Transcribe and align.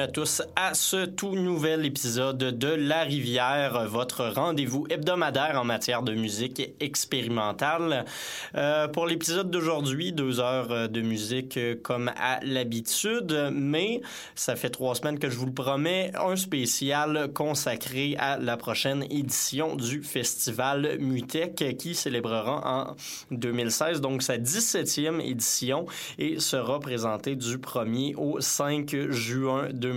À 0.00 0.06
tous 0.06 0.40
à 0.56 0.72
ce 0.72 1.04
tout 1.04 1.34
nouvel 1.34 1.84
épisode 1.84 2.38
de 2.38 2.68
La 2.68 3.02
Rivière, 3.02 3.86
votre 3.86 4.24
rendez-vous 4.34 4.86
hebdomadaire 4.88 5.60
en 5.60 5.64
matière 5.64 6.02
de 6.02 6.14
musique 6.14 6.62
expérimentale. 6.80 8.06
Euh, 8.54 8.88
pour 8.88 9.06
l'épisode 9.06 9.50
d'aujourd'hui, 9.50 10.12
deux 10.12 10.40
heures 10.40 10.88
de 10.88 11.00
musique 11.02 11.58
comme 11.82 12.10
à 12.16 12.40
l'habitude, 12.42 13.50
mais 13.52 14.00
ça 14.34 14.56
fait 14.56 14.70
trois 14.70 14.94
semaines 14.94 15.18
que 15.18 15.28
je 15.28 15.36
vous 15.36 15.44
le 15.44 15.52
promets, 15.52 16.12
un 16.14 16.36
spécial 16.36 17.30
consacré 17.34 18.16
à 18.18 18.38
la 18.38 18.56
prochaine 18.56 19.04
édition 19.10 19.76
du 19.76 20.02
festival 20.02 20.96
Mutec 20.98 21.76
qui 21.76 21.94
célébrera 21.94 22.86
en 22.90 22.96
2016, 23.32 24.00
donc 24.00 24.22
sa 24.22 24.38
17e 24.38 25.20
édition 25.20 25.84
et 26.18 26.40
sera 26.40 26.80
présenté 26.80 27.36
du 27.36 27.58
1er 27.58 28.14
au 28.16 28.40
5 28.40 29.10
juin 29.10 29.68
2016 29.70 29.89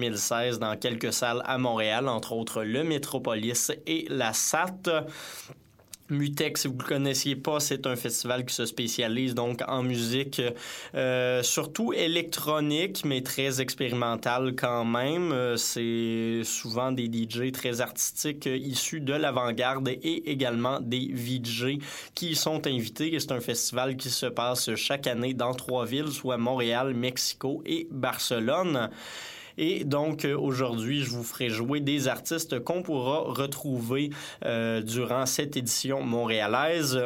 dans 0.59 0.75
quelques 0.77 1.13
salles 1.13 1.41
à 1.45 1.57
Montréal, 1.57 2.07
entre 2.07 2.33
autres 2.33 2.63
le 2.63 2.83
Métropolis 2.83 3.71
et 3.87 4.05
la 4.09 4.33
SAT. 4.33 5.05
Mutex, 6.09 6.61
si 6.61 6.67
vous 6.67 6.75
ne 6.75 6.79
le 6.79 6.85
connaissiez 6.85 7.35
pas, 7.35 7.59
c'est 7.59 7.87
un 7.87 7.95
festival 7.95 8.45
qui 8.45 8.53
se 8.53 8.65
spécialise 8.65 9.35
donc 9.35 9.61
en 9.67 9.83
musique, 9.83 10.41
euh, 10.95 11.41
surtout 11.43 11.93
électronique, 11.93 13.03
mais 13.05 13.21
très 13.21 13.61
expérimentale 13.61 14.53
quand 14.55 14.85
même. 14.85 15.31
Euh, 15.31 15.55
c'est 15.55 16.41
souvent 16.43 16.91
des 16.91 17.05
DJ 17.05 17.51
très 17.51 17.81
artistiques 17.81 18.47
euh, 18.47 18.57
issus 18.57 18.99
de 18.99 19.13
l'avant-garde 19.13 19.87
et 19.87 20.29
également 20.29 20.79
des 20.81 21.09
VJ 21.13 21.79
qui 22.13 22.31
y 22.31 22.35
sont 22.35 22.67
invités. 22.67 23.17
C'est 23.19 23.31
un 23.31 23.41
festival 23.41 23.95
qui 23.95 24.09
se 24.09 24.25
passe 24.25 24.75
chaque 24.75 25.07
année 25.07 25.33
dans 25.33 25.53
trois 25.53 25.85
villes, 25.85 26.11
soit 26.11 26.37
Montréal, 26.37 26.93
Mexico 26.93 27.63
et 27.65 27.87
Barcelone. 27.91 28.89
Et 29.57 29.83
donc, 29.83 30.25
euh, 30.25 30.37
aujourd'hui, 30.37 31.03
je 31.03 31.09
vous 31.11 31.23
ferai 31.23 31.49
jouer 31.49 31.79
des 31.79 32.07
artistes 32.07 32.59
qu'on 32.59 32.81
pourra 32.81 33.19
retrouver 33.19 34.09
euh, 34.45 34.81
durant 34.81 35.25
cette 35.25 35.57
édition 35.57 36.01
montréalaise. 36.01 36.99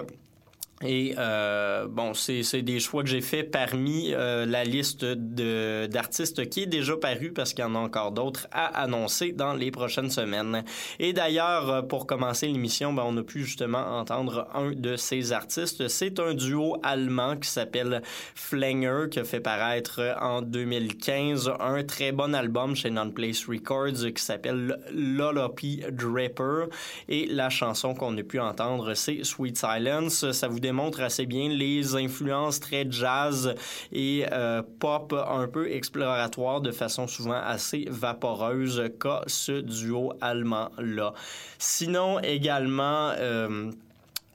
Et 0.83 1.15
euh, 1.17 1.87
bon, 1.87 2.13
c'est 2.13 2.61
des 2.61 2.79
choix 2.79 3.01
que 3.01 3.09
j'ai 3.09 3.21
fait 3.21 3.41
parmi 3.43 4.13
euh, 4.13 4.45
la 4.45 4.63
liste 4.63 5.03
d'artistes 5.05 6.47
qui 6.49 6.63
est 6.63 6.67
déjà 6.67 6.95
parue 6.95 7.31
parce 7.31 7.55
qu'il 7.55 7.65
y 7.65 7.67
en 7.67 7.73
a 7.73 7.79
encore 7.79 8.11
d'autres 8.11 8.47
à 8.51 8.83
annoncer 8.83 9.31
dans 9.31 9.53
les 9.53 9.71
prochaines 9.71 10.11
semaines. 10.11 10.63
Et 10.99 11.13
d'ailleurs, 11.13 11.69
euh, 11.69 11.81
pour 11.81 12.05
commencer 12.05 12.45
l'émission, 12.45 12.93
ben, 12.93 13.03
on 13.07 13.17
a 13.17 13.23
pu 13.23 13.43
justement 13.43 13.99
entendre 13.99 14.47
un 14.53 14.71
de 14.71 14.97
ces 14.97 15.31
artistes. 15.31 15.87
C'est 15.87 16.19
un 16.19 16.35
duo 16.35 16.77
allemand 16.83 17.37
qui 17.37 17.49
s'appelle 17.49 18.03
Flanger 18.35 19.05
qui 19.09 19.19
a 19.19 19.23
fait 19.23 19.39
paraître 19.39 20.15
en 20.21 20.43
2015 20.43 21.53
un 21.59 21.83
très 21.85 22.11
bon 22.11 22.35
album 22.35 22.75
chez 22.75 22.91
Non-Place 22.91 23.45
Records 23.47 24.13
qui 24.13 24.21
s'appelle 24.21 24.77
Lollopy 24.93 25.81
Draper. 25.91 26.67
Et 27.09 27.25
la 27.25 27.49
chanson 27.49 27.95
qu'on 27.95 28.15
a 28.15 28.23
pu 28.23 28.39
entendre, 28.39 28.93
c'est 28.93 29.23
Sweet 29.23 29.57
Silence. 29.57 30.31
Ça 30.33 30.47
vous 30.47 30.59
démontre 30.67 31.01
assez 31.01 31.25
bien 31.25 31.47
les 31.49 31.95
influences 31.95 32.59
très 32.59 32.85
jazz 32.89 33.55
et 33.93 34.25
euh, 34.31 34.61
pop 34.79 35.13
un 35.13 35.47
peu 35.47 35.71
exploratoires 35.71 36.59
de 36.61 36.71
façon 36.71 37.07
souvent 37.07 37.41
assez 37.41 37.85
vaporeuse 37.89 38.83
qu'a 38.99 39.21
ce 39.27 39.61
duo 39.61 40.13
allemand-là. 40.21 41.13
Sinon, 41.57 42.19
également... 42.19 43.11
Euh, 43.17 43.71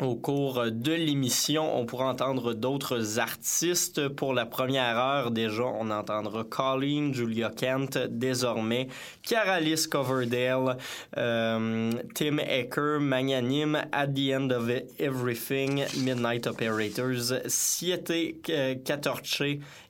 au 0.03 0.17
cours 0.17 0.65
de 0.71 0.93
l'émission, 0.93 1.79
on 1.79 1.87
pourra 1.87 2.07
entendre 2.07 2.55
d'autres 2.55 3.19
artistes. 3.19 4.09
Pour 4.09 4.35
la 4.35 4.47
première 4.47 4.99
heure, 4.99 5.31
déjà, 5.31 5.65
on 5.65 5.91
entendra 5.91 6.45
Colleen, 6.45 7.15
Julia 7.15 7.51
Kent, 7.51 7.99
désormais, 8.11 8.89
Caralis 9.23 9.87
Coverdale, 9.91 10.77
euh, 11.17 11.93
Tim 12.15 12.39
Ecker, 12.39 12.99
Magnanime, 13.01 13.83
At 13.93 14.09
the 14.09 14.33
End 14.33 14.51
of 14.51 14.71
Everything, 14.99 15.85
Midnight 15.99 16.47
Operators, 16.47 17.35
Siete 17.47 18.43
Catorce 18.85 19.43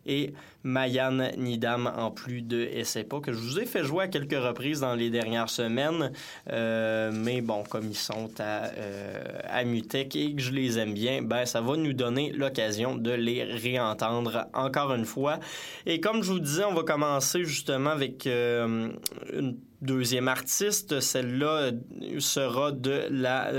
et 0.07 0.33
Mayan 0.65 1.31
Nidam 1.37 1.93
en 1.97 2.11
plus 2.11 2.43
de 2.43 2.69
pas 3.03 3.21
que 3.21 3.33
je 3.33 3.39
vous 3.39 3.59
ai 3.59 3.67
fait 3.67 3.85
jouer 3.85 4.05
à 4.05 4.09
quelques 4.09 4.33
reprises 4.33 4.81
dans 4.81 4.95
les 4.95 5.11
dernières 5.11 5.51
semaines. 5.51 6.13
Euh, 6.51 7.11
mais 7.13 7.41
bon, 7.41 7.63
comme 7.65 7.89
ils 7.89 7.97
sont 7.97 8.31
à, 8.39 8.67
euh, 8.77 9.23
à 9.45 9.65
Mutec 9.65 10.15
et 10.17 10.35
que 10.35 10.43
je 10.43 10.53
les 10.53 10.79
aime 10.79 10.95
bien, 10.95 11.23
ben 11.23 11.47
ça 11.47 11.61
va 11.61 11.77
nous 11.77 11.93
donner 11.93 12.33
l'occasion 12.33 12.97
de 12.97 13.11
les 13.11 13.45
réentendre 13.45 14.47
encore 14.55 14.95
une 14.95 15.05
fois. 15.05 15.39
Et 15.87 16.01
comme 16.01 16.23
je 16.23 16.33
vous 16.33 16.41
disais, 16.41 16.65
on 16.65 16.75
va 16.75 16.83
commencer 16.83 17.45
justement 17.45 17.91
avec 17.91 18.27
euh, 18.27 18.89
une 19.33 19.57
deuxième 19.81 20.29
artiste. 20.29 21.01
Celle-là 21.01 21.73
sera 22.19 22.71
de 22.71 23.07
la 23.11 23.51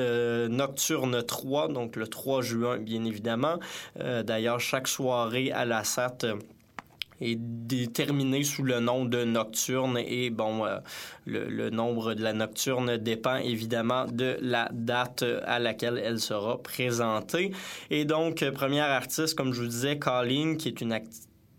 Nocturne 0.47 1.21
3, 1.21 1.67
donc 1.67 1.97
le 1.97 2.07
3 2.07 2.41
juin, 2.41 2.77
bien 2.77 3.03
évidemment. 3.03 3.59
D'ailleurs, 3.99 4.61
chaque 4.61 4.87
soirée 4.87 5.51
à 5.51 5.65
la 5.65 5.83
SAT 5.83 6.37
est 7.31 8.43
sous 8.43 8.63
le 8.63 8.79
nom 8.79 9.05
de 9.05 9.23
nocturne 9.23 9.97
et 9.97 10.29
bon 10.29 10.65
euh, 10.65 10.77
le, 11.25 11.69
nombre 11.69 12.13
de 12.13 12.21
la 12.21 12.33
nocturne 12.33 12.97
dépend 12.97 13.35
évidemment 13.35 14.05
de 14.05 14.37
la 14.41 14.69
date 14.71 15.23
à 15.45 15.59
laquelle 15.59 16.01
elle 16.03 16.19
sera 16.19 16.61
présentée. 16.61 17.51
Et 17.89 18.05
donc 18.05 18.43
première 18.51 18.89
artiste 18.89 19.35
comme 19.35 19.53
je 19.53 19.61
vous 19.61 19.67
disais 19.67 19.97
Colleen 19.97 20.57
qui 20.57 20.67
est 20.67 20.81
une 20.81 20.93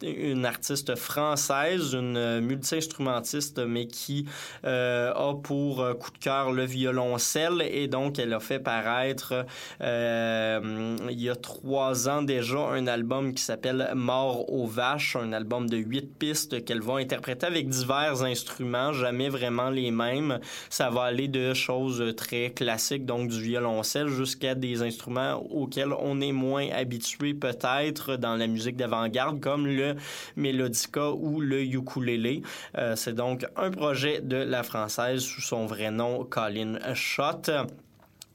une 0.05 0.47
artiste 0.47 0.95
française, 0.95 1.95
une 1.95 2.41
multi-instrumentiste, 2.41 3.59
mais 3.67 3.87
qui 3.87 4.27
euh, 4.65 5.13
a 5.13 5.35
pour 5.35 5.81
euh, 5.81 5.95
coup 5.95 6.11
de 6.11 6.19
cœur 6.19 6.53
le 6.53 6.65
violoncelle 6.65 7.63
et 7.69 7.89
donc 7.89 8.19
elle 8.19 8.33
a 8.33 8.41
fait 8.41 8.59
paraître 8.59 9.45
euh, 9.81 10.97
il 11.11 11.21
y 11.21 11.29
a 11.29 11.37
trois 11.37 12.09
ans 12.09 12.23
déjà 12.23 12.59
un 12.59 12.87
album 12.87 13.35
qui 13.35 13.43
s'appelle 13.43 13.91
Mort 13.95 14.53
aux 14.53 14.67
vaches, 14.67 15.17
un 15.17 15.33
album 15.33 15.69
de 15.69 15.77
huit 15.77 16.19
pistes 16.19 16.65
qu'elle 16.65 16.81
va 16.81 16.97
interpréter 16.97 17.47
avec 17.47 17.69
divers 17.69 18.23
instruments, 18.23 18.93
jamais 18.93 19.29
vraiment 19.29 19.71
les 19.71 19.91
mêmes. 19.91 20.39
Ça 20.71 20.91
va 20.91 21.03
aller 21.05 21.29
de 21.29 21.55
choses 21.55 22.15
très 22.17 22.51
classiques, 22.51 23.07
donc 23.07 23.29
du 23.29 23.41
violoncelle, 23.41 24.09
jusqu'à 24.09 24.55
des 24.55 24.83
instruments 24.83 25.45
auxquels 25.51 25.93
on 25.99 26.21
est 26.21 26.33
moins 26.33 26.69
habitué 26.71 27.35
peut-être 27.35 28.17
dans 28.17 28.37
la 28.37 28.47
musique 28.47 28.77
d'avant-garde, 28.77 29.41
comme 29.41 29.67
le 29.67 29.94
Mélodica 30.37 31.11
ou 31.11 31.41
le 31.41 31.63
ukulélé. 31.63 32.43
Euh, 32.79 32.97
c'est 32.97 33.15
donc 33.15 33.47
un 33.57 33.71
projet 33.71 34.21
de 34.21 34.37
la 34.37 34.63
française 34.63 35.21
sous 35.21 35.41
son 35.41 35.67
vrai 35.67 35.91
nom, 35.91 36.25
Colin 36.25 36.79
Schott 36.95 37.51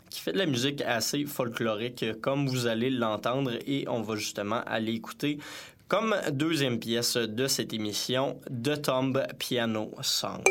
qui 0.10 0.22
fait 0.22 0.34
de 0.34 0.40
la 0.40 0.48
musique 0.48 0.82
assez 0.82 1.24
folklorique, 1.26 2.04
comme 2.20 2.48
vous 2.48 2.66
allez 2.66 2.90
l'entendre, 2.90 3.52
et 3.68 3.86
on 3.88 4.02
va 4.02 4.16
justement 4.16 4.64
aller 4.66 4.94
écouter 4.94 5.38
comme 5.88 6.16
deuxième 6.32 6.80
pièce 6.80 7.18
de 7.18 7.48
cette 7.48 7.74
émission, 7.74 8.40
The 8.48 8.82
Tomb 8.82 9.26
Piano 9.40 9.92
Song. 10.02 10.44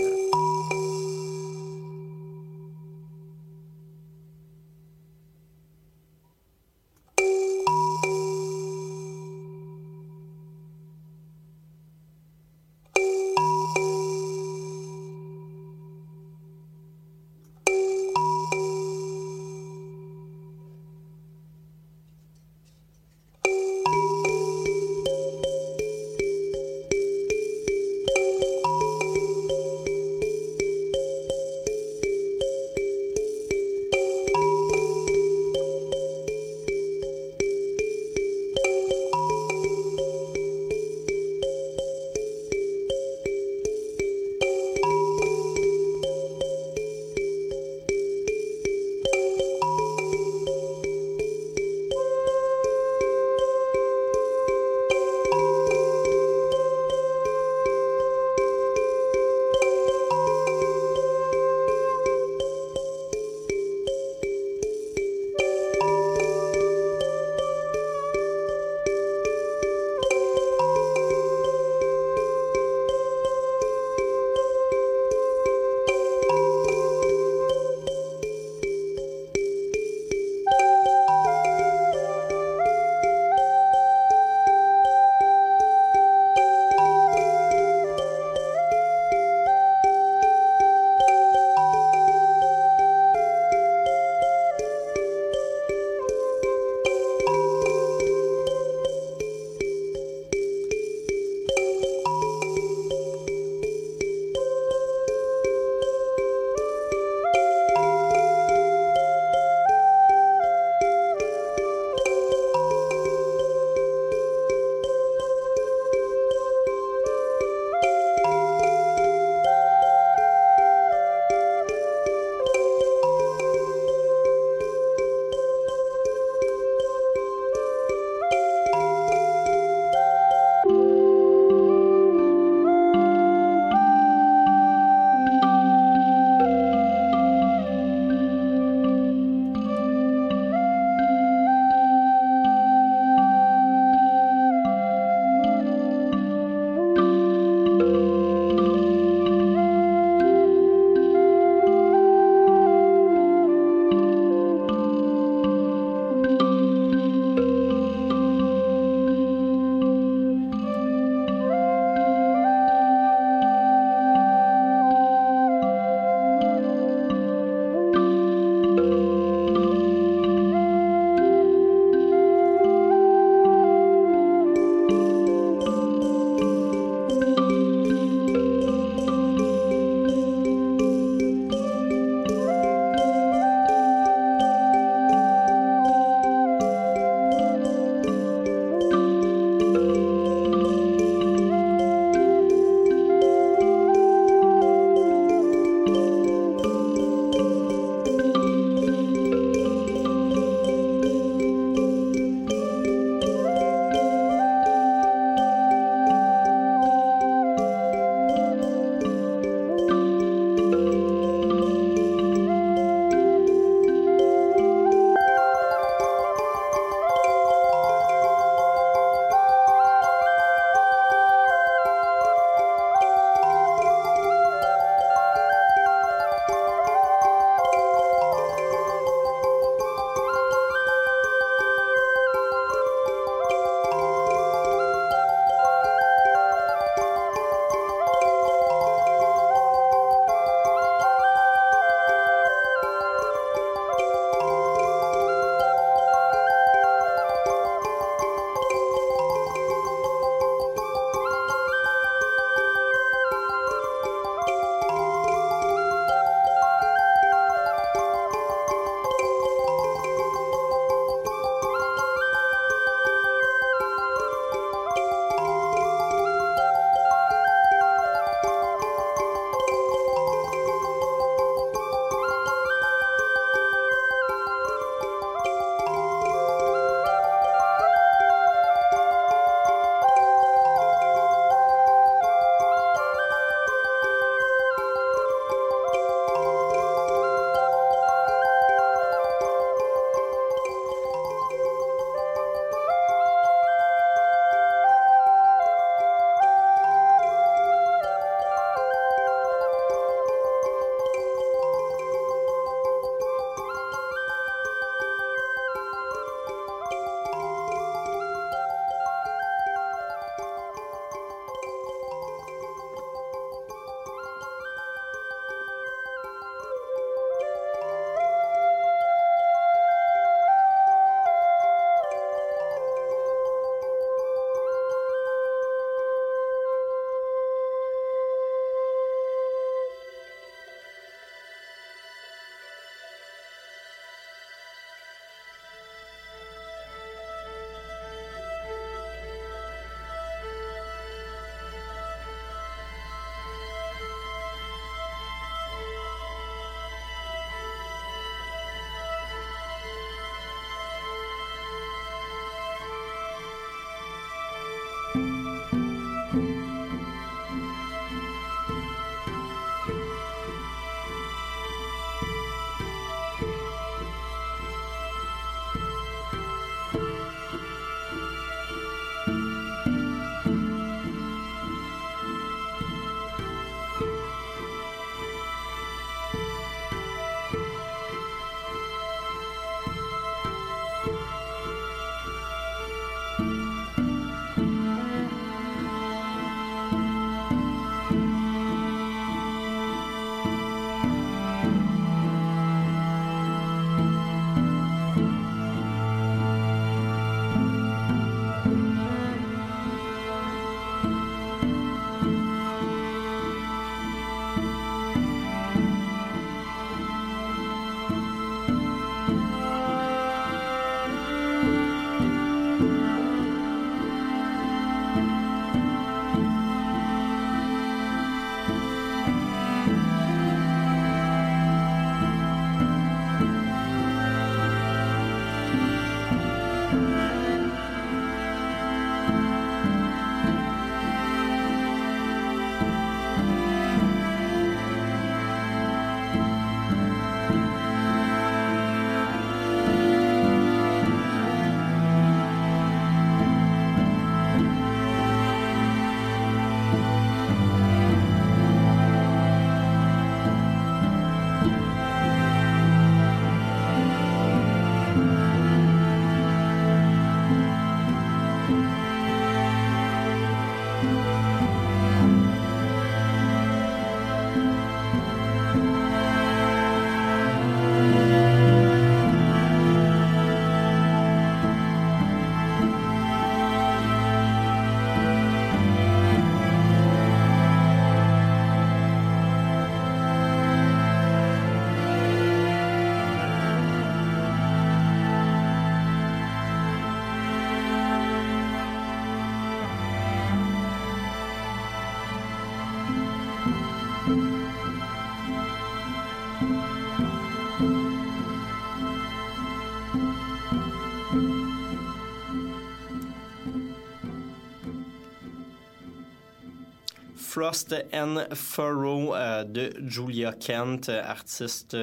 Frost 507.59 507.93
and 508.15 508.45
Furrow 508.55 509.35
de 509.67 509.91
Julia 510.07 510.53
Kent, 510.53 511.09
artiste 511.09 511.97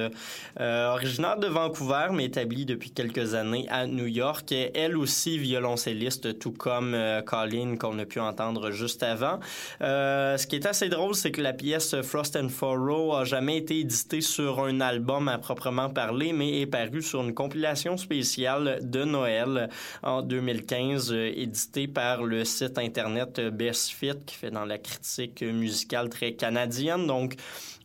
originaire 0.60 1.38
de 1.38 1.46
Vancouver, 1.46 2.08
mais 2.12 2.26
établie 2.26 2.66
depuis 2.66 2.90
quelques 2.90 3.32
années 3.32 3.66
à 3.70 3.86
New 3.86 4.04
York. 4.04 4.52
Elle 4.52 4.98
aussi 4.98 5.38
violoncelliste, 5.38 6.38
tout 6.38 6.52
comme 6.52 6.94
Colleen 7.24 7.78
qu'on 7.78 7.98
a 7.98 8.04
pu 8.04 8.20
entendre 8.20 8.70
juste 8.70 9.02
avant. 9.02 9.40
ce 9.80 10.46
qui 10.46 10.56
est 10.56 10.66
assez 10.66 10.90
drôle, 10.90 11.14
c'est 11.14 11.30
que 11.30 11.40
la 11.40 11.54
pièce 11.54 11.98
Frost 12.02 12.36
and 12.36 12.50
Furrow 12.50 13.14
a 13.14 13.24
jamais 13.24 13.56
été 13.56 13.78
éditée 13.78 14.20
sur 14.20 14.62
un 14.62 14.82
album 14.82 15.28
à 15.28 15.38
proprement 15.38 15.88
parler, 15.88 16.34
mais 16.34 16.60
est 16.60 16.66
parue 16.66 17.00
sur 17.00 17.22
une 17.22 17.32
compilation 17.32 17.96
spéciale 17.96 18.80
de 18.82 19.04
Noël 19.04 19.70
en 20.02 20.20
2015, 20.20 21.14
éditée 21.14 21.88
par 21.88 22.24
le 22.24 22.44
site 22.44 22.76
internet 22.76 23.40
Best 23.40 23.92
Fit, 23.92 24.18
qui 24.26 24.34
fait 24.34 24.50
dans 24.50 24.66
la 24.66 24.76
critique 24.76 25.44
musicale 25.52 26.08
très 26.08 26.32
canadienne. 26.32 27.06
Donc, 27.06 27.36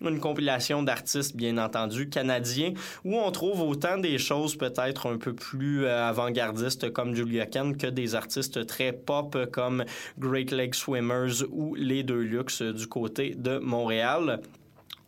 une 0.09 0.19
compilation 0.19 0.83
d'artistes, 0.83 1.35
bien 1.35 1.57
entendu, 1.57 2.09
canadiens, 2.09 2.73
où 3.05 3.17
on 3.17 3.31
trouve 3.31 3.61
autant 3.61 3.97
des 3.97 4.17
choses 4.17 4.55
peut-être 4.55 5.11
un 5.11 5.17
peu 5.17 5.33
plus 5.33 5.85
euh, 5.85 6.07
avant-gardistes 6.07 6.91
comme 6.91 7.15
Julia 7.15 7.45
Kent 7.45 7.77
que 7.77 7.87
des 7.87 8.15
artistes 8.15 8.65
très 8.65 8.93
pop 8.93 9.37
comme 9.51 9.83
Great 10.17 10.51
Lake 10.51 10.75
Swimmers 10.75 11.43
ou 11.51 11.75
les 11.75 12.03
Deux 12.03 12.21
du 12.73 12.87
côté 12.87 13.35
de 13.35 13.59
Montréal. 13.59 14.41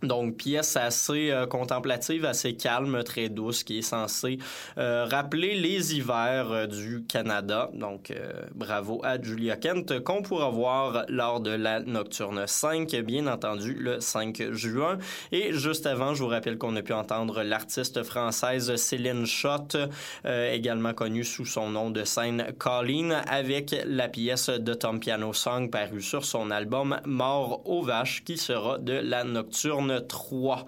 Donc, 0.04 0.36
pièce 0.36 0.76
assez 0.76 1.32
euh, 1.32 1.48
contemplative, 1.48 2.26
assez 2.26 2.56
calme, 2.56 3.04
très 3.04 3.30
douce, 3.30 3.64
qui 3.64 3.80
est 3.80 3.84
censée 3.84 4.38
euh, 4.78 5.06
rappeler 5.10 5.56
les 5.56 5.96
hivers 5.96 6.52
euh, 6.52 6.68
du 6.68 7.06
Canada. 7.08 7.70
Donc, 7.74 8.14
bravo 8.54 9.02
à 9.04 9.22
Julia 9.22 9.56
Kent, 9.56 10.00
qu'on 10.04 10.22
pourra 10.22 10.50
voir 10.50 11.06
lors 11.08 11.40
de 11.40 11.52
la 11.52 11.80
Nocturne 11.80 12.46
5, 12.46 12.94
bien 12.98 13.28
entendu, 13.28 13.74
le 13.74 14.00
5 14.02 14.52
juin. 14.52 14.98
Et 15.32 15.54
juste 15.54 15.86
avant, 15.86 16.14
je 16.14 16.24
vous 16.24 16.30
rappelle 16.30 16.58
qu'on 16.58 16.76
a 16.76 16.82
pu 16.82 16.94
entendre 16.94 17.44
l'artiste 17.44 18.04
française 18.04 18.76
Céline 18.76 19.26
Schott, 19.26 19.78
également 20.26 20.94
connue 20.94 21.24
sous 21.24 21.46
son 21.46 21.70
nom 21.70 21.90
de 21.90 22.04
scène 22.04 22.48
Colleen, 22.58 23.22
avec 23.28 23.76
la 23.86 24.08
pièce 24.10 24.50
de 24.50 24.74
Tom 24.74 25.00
Piano 25.00 25.34
Song 25.34 25.70
parue 25.70 26.02
sur 26.02 26.26
son 26.26 26.52
album 26.52 27.00
Mort 27.06 27.62
aux 27.66 27.84
vaches, 27.84 28.24
qui 28.24 28.38
sera 28.38 28.78
de 28.78 28.94
la 28.94 29.24
Nocturne 29.24 29.93
3. 30.02 30.66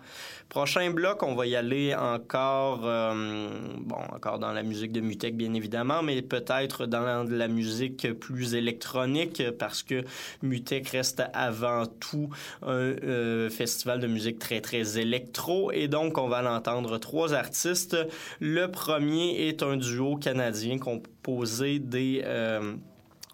Prochain 0.50 0.92
bloc, 0.92 1.24
on 1.24 1.36
va 1.36 1.48
y 1.48 1.56
aller 1.56 1.94
encore, 1.96 2.82
euh, 2.84 3.50
bon, 3.80 3.98
encore 4.14 4.40
dans 4.40 4.54
la 4.54 4.64
musique 4.64 4.92
de 4.92 5.02
Mutek, 5.02 5.36
bien 5.36 5.54
évidemment, 5.54 6.04
mais 6.04 6.22
peut-être 6.22 6.86
dans 6.86 7.26
la 7.28 7.48
musique 7.48 8.14
plus 8.14 8.56
électronique, 8.56 9.44
parce 9.58 9.84
que 9.84 10.04
Mutek 10.44 10.88
reste 10.90 11.24
avant 11.34 11.88
tout 11.88 12.30
un 12.62 12.70
euh, 12.72 13.50
festival 13.50 14.00
de 14.00 14.08
musique 14.08 14.40
très, 14.40 14.62
très 14.62 15.00
électro. 15.00 15.72
Et 15.72 15.88
donc, 15.88 16.18
on 16.18 16.28
va 16.28 16.42
l'entendre 16.42 17.00
trois 17.00 17.34
artistes. 17.34 17.98
Le 18.40 18.68
premier 18.68 19.48
est 19.48 19.64
un 19.64 19.78
duo 19.78 20.16
canadien 20.16 20.78
composé 20.78 21.80
des... 21.80 22.22
Euh, 22.24 22.76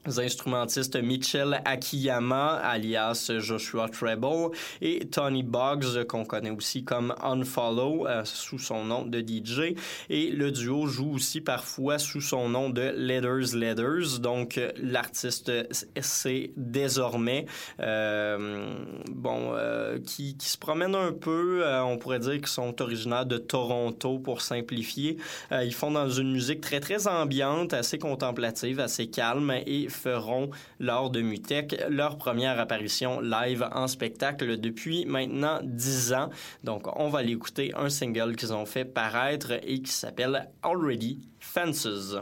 instrumentistes 0.06 0.96
Mitchell 0.96 1.62
Akiyama, 1.66 2.56
alias 2.64 3.32
Joshua 3.40 3.88
Treble, 3.90 4.52
et 4.82 5.08
Tony 5.08 5.44
Boggs, 5.44 6.06
qu'on 6.08 6.26
connaît 6.26 6.50
aussi 6.50 6.84
comme 6.84 7.14
Unfollow, 7.22 8.08
euh, 8.08 8.24
sous 8.26 8.60
son 8.60 8.84
nom 8.86 9.06
de 9.06 9.20
DJ. 9.20 9.76
Et 10.10 10.32
le 10.32 10.52
duo 10.52 10.88
joue 10.88 11.14
aussi 11.14 11.42
parfois 11.42 12.00
sous 12.00 12.22
son 12.22 12.50
nom 12.50 12.70
de 12.70 12.82
Letters 12.82 13.56
Letters. 13.56 14.20
Donc, 14.20 14.60
l'artiste, 14.78 15.52
c'est 16.00 16.52
désormais, 16.58 17.46
euh, 17.80 18.76
bon, 19.12 19.52
euh, 19.54 20.00
qui, 20.00 20.36
qui, 20.38 20.50
se 20.50 20.58
promène 20.58 20.96
un 20.96 21.12
peu, 21.14 21.64
on 21.84 21.98
pourrait 21.98 22.20
dire 22.20 22.38
qu'ils 22.38 22.48
sont 22.48 22.82
originaires 22.82 23.26
de 23.26 23.38
Toronto, 23.38 24.20
pour 24.20 24.42
simplifier. 24.42 25.18
ils 25.52 25.74
font 25.74 25.92
dans 25.92 26.10
une 26.10 26.32
musique 26.32 26.62
très, 26.62 26.80
très 26.80 27.08
ambiante, 27.08 27.74
assez 27.74 27.98
contemplative, 27.98 28.80
assez 28.80 29.08
calme 29.08 29.52
feront 29.92 30.50
lors 30.80 31.10
de 31.10 31.22
Mutech 31.22 31.76
leur 31.90 32.18
première 32.18 32.60
apparition 32.60 33.20
live 33.22 33.68
en 33.72 33.88
spectacle 33.88 34.58
depuis 34.58 35.06
maintenant 35.06 35.60
10 35.64 36.14
ans. 36.14 36.30
Donc, 36.64 36.88
on 37.00 37.10
va 37.10 37.22
l'écouter 37.22 37.72
un 37.76 37.90
single 37.90 38.36
qu'ils 38.36 38.54
ont 38.54 38.66
fait 38.66 38.86
paraître 38.86 39.52
et 39.64 39.82
qui 39.82 39.92
s'appelle 39.92 40.50
Already 40.64 41.20
Fences. 41.40 42.16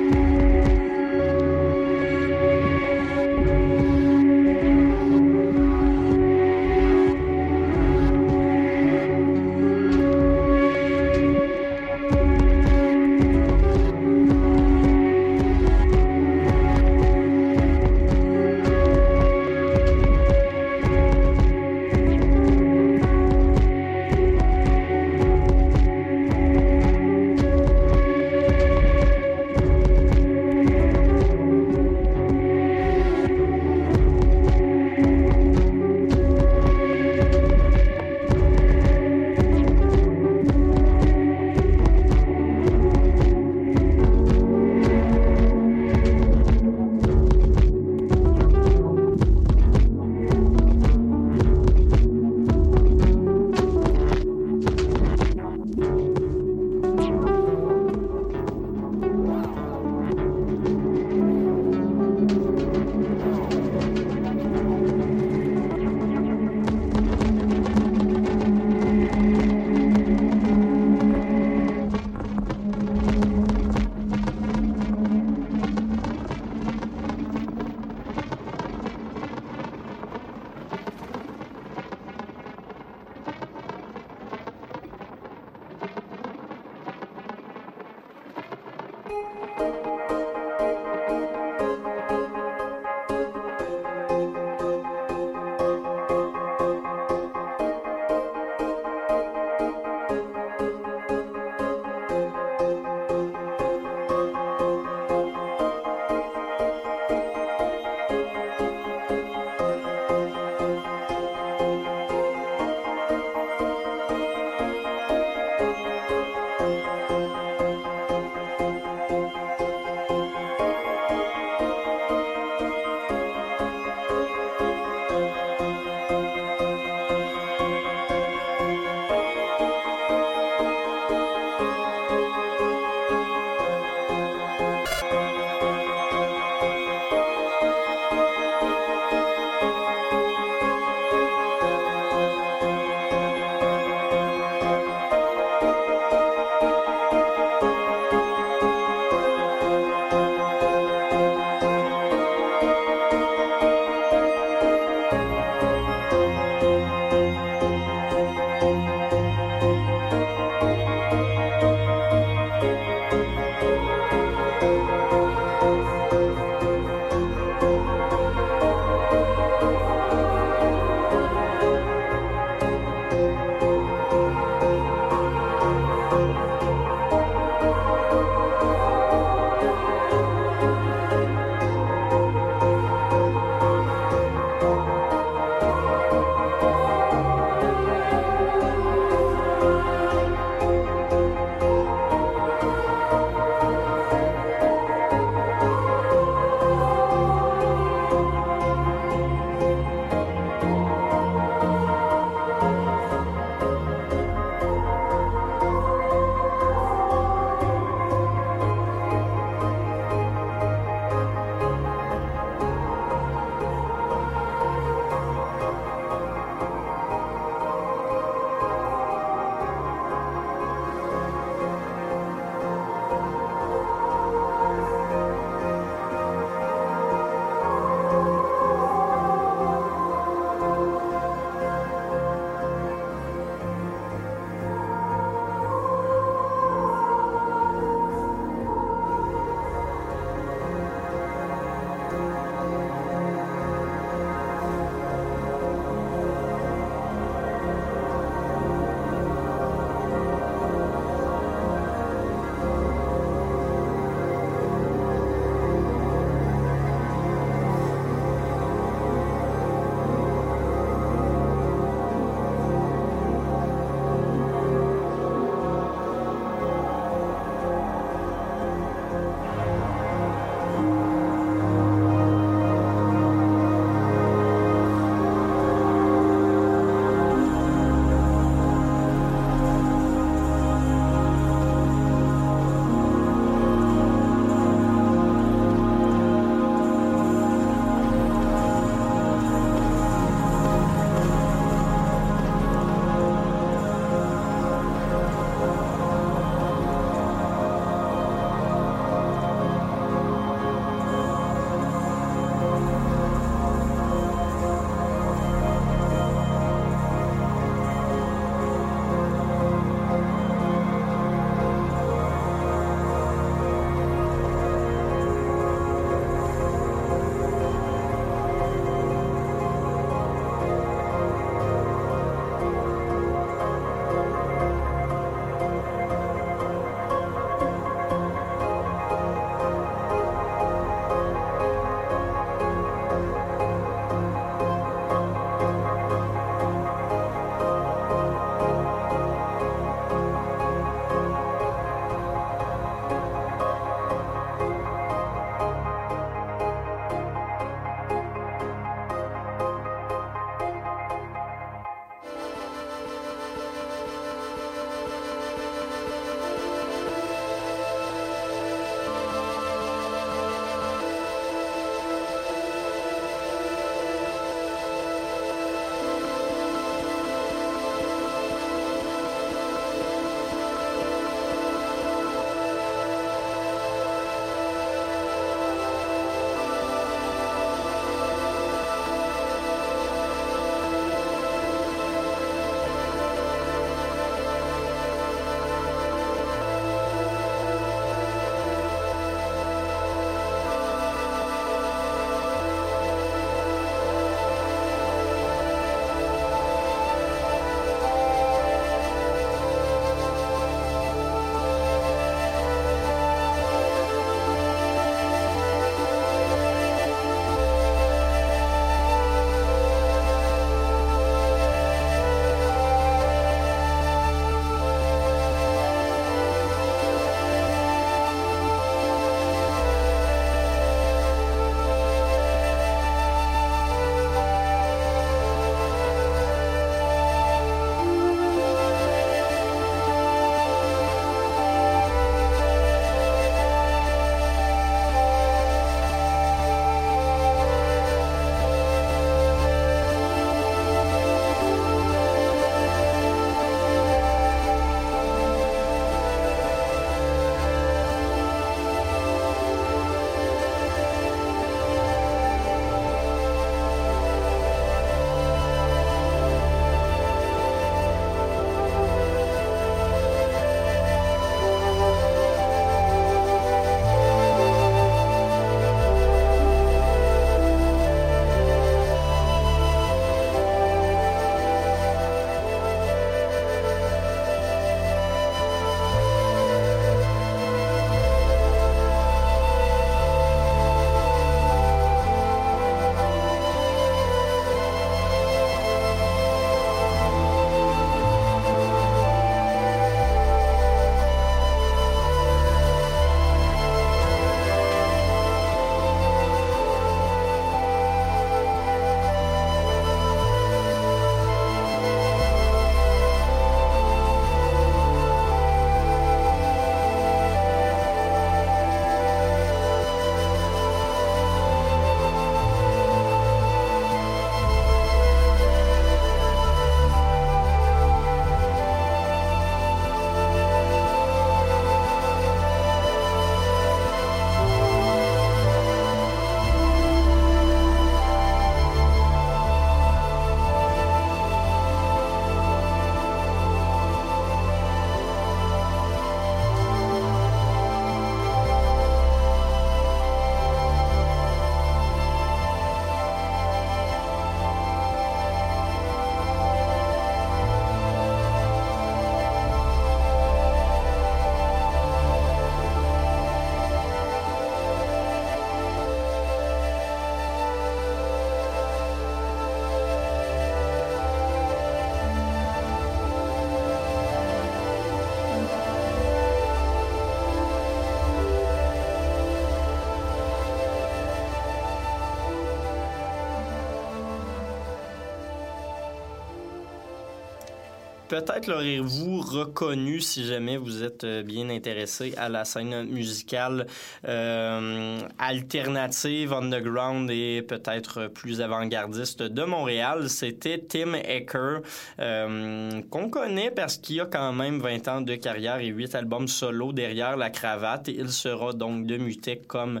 Peut-être 578.30 578.68
l'aurez-vous 578.68 579.40
reconnu 579.40 580.20
si 580.20 580.46
jamais 580.46 580.76
vous 580.76 581.02
êtes 581.02 581.24
euh, 581.24 581.42
bien 581.42 581.68
intéressé 581.68 582.32
à 582.36 582.48
la 582.48 582.64
scène 582.64 583.02
musicale 583.08 583.88
euh, 584.28 585.18
alternative, 585.36 586.52
underground 586.52 587.28
et 587.28 587.62
peut-être 587.62 588.28
plus 588.28 588.60
avant-gardiste 588.60 589.42
de 589.42 589.64
Montréal. 589.64 590.30
C'était 590.30 590.78
Tim 590.78 591.14
Ecker, 591.14 591.78
euh, 592.20 593.02
qu'on 593.10 593.30
connaît 593.30 593.72
parce 593.72 593.96
qu'il 593.96 594.20
a 594.20 594.26
quand 594.26 594.52
même 594.52 594.78
20 594.78 595.08
ans 595.08 595.20
de 595.22 595.34
carrière 595.34 595.80
et 595.80 595.88
8 595.88 596.14
albums 596.14 596.46
solo 596.46 596.92
derrière 596.92 597.36
la 597.36 597.50
cravate. 597.50 598.06
Il 598.06 598.30
sera 598.30 598.72
donc 598.72 599.06
de 599.06 599.16
Mutec 599.16 599.66
comme... 599.66 600.00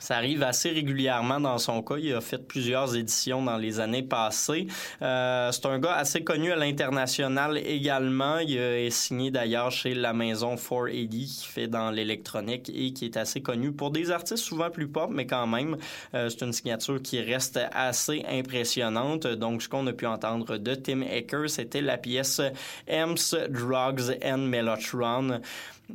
ça 0.00 0.16
arrive 0.16 0.42
assez 0.42 0.70
régulièrement 0.70 1.38
dans 1.38 1.58
son 1.58 1.82
cas. 1.82 1.96
Il 1.98 2.12
a 2.12 2.20
fait 2.20 2.38
plusieurs 2.38 2.96
éditions 2.96 3.42
dans 3.42 3.56
les 3.56 3.78
années 3.78 4.02
passées. 4.02 4.66
Euh, 5.02 5.52
c'est 5.52 5.66
un 5.66 5.78
gars 5.78 5.94
assez 5.94 6.24
connu 6.24 6.50
à 6.50 6.56
l'international 6.56 7.58
également. 7.58 8.38
Il 8.38 8.56
est 8.56 8.90
signé 8.90 9.30
d'ailleurs 9.30 9.70
chez 9.70 9.94
la 9.94 10.12
maison 10.12 10.56
480 10.56 11.06
qui 11.10 11.46
fait 11.46 11.68
dans 11.68 11.90
l'électronique 11.90 12.70
et 12.74 12.92
qui 12.92 13.04
est 13.04 13.16
assez 13.16 13.42
connu 13.42 13.72
pour 13.72 13.90
des 13.90 14.10
artistes 14.10 14.42
souvent 14.42 14.70
plus 14.70 14.88
pop, 14.88 15.10
mais 15.12 15.26
quand 15.26 15.46
même, 15.46 15.76
euh, 16.14 16.28
c'est 16.28 16.44
une 16.44 16.52
signature 16.52 17.00
qui 17.02 17.20
reste 17.20 17.60
assez 17.72 18.24
impressionnante. 18.28 19.26
Donc, 19.26 19.62
ce 19.62 19.68
qu'on 19.68 19.86
a 19.86 19.92
pu 19.92 20.06
entendre 20.06 20.56
de 20.56 20.74
Tim 20.74 21.02
Ecker, 21.02 21.48
c'était 21.48 21.82
la 21.82 21.98
pièce 21.98 22.40
Ems, 22.88 23.36
Drugs 23.50 24.16
and 24.24 24.38
Mellotron. 24.38 25.40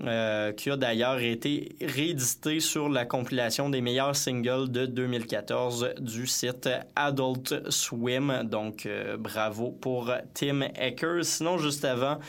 Euh, 0.03 0.51
qui 0.51 0.69
a 0.69 0.75
d'ailleurs 0.75 1.19
été 1.19 1.75
réédité 1.81 2.59
sur 2.59 2.89
la 2.89 3.05
compilation 3.05 3.69
des 3.69 3.81
meilleurs 3.81 4.15
singles 4.15 4.69
de 4.69 4.85
2014 4.85 5.93
du 5.99 6.27
site 6.27 6.69
Adult 6.95 7.69
Swim. 7.69 8.41
Donc, 8.43 8.85
euh, 8.85 9.15
bravo 9.17 9.71
pour 9.71 10.11
Tim 10.33 10.63
Ecker. 10.75 11.19
Sinon, 11.23 11.57
juste 11.57 11.85
avant, 11.85 12.19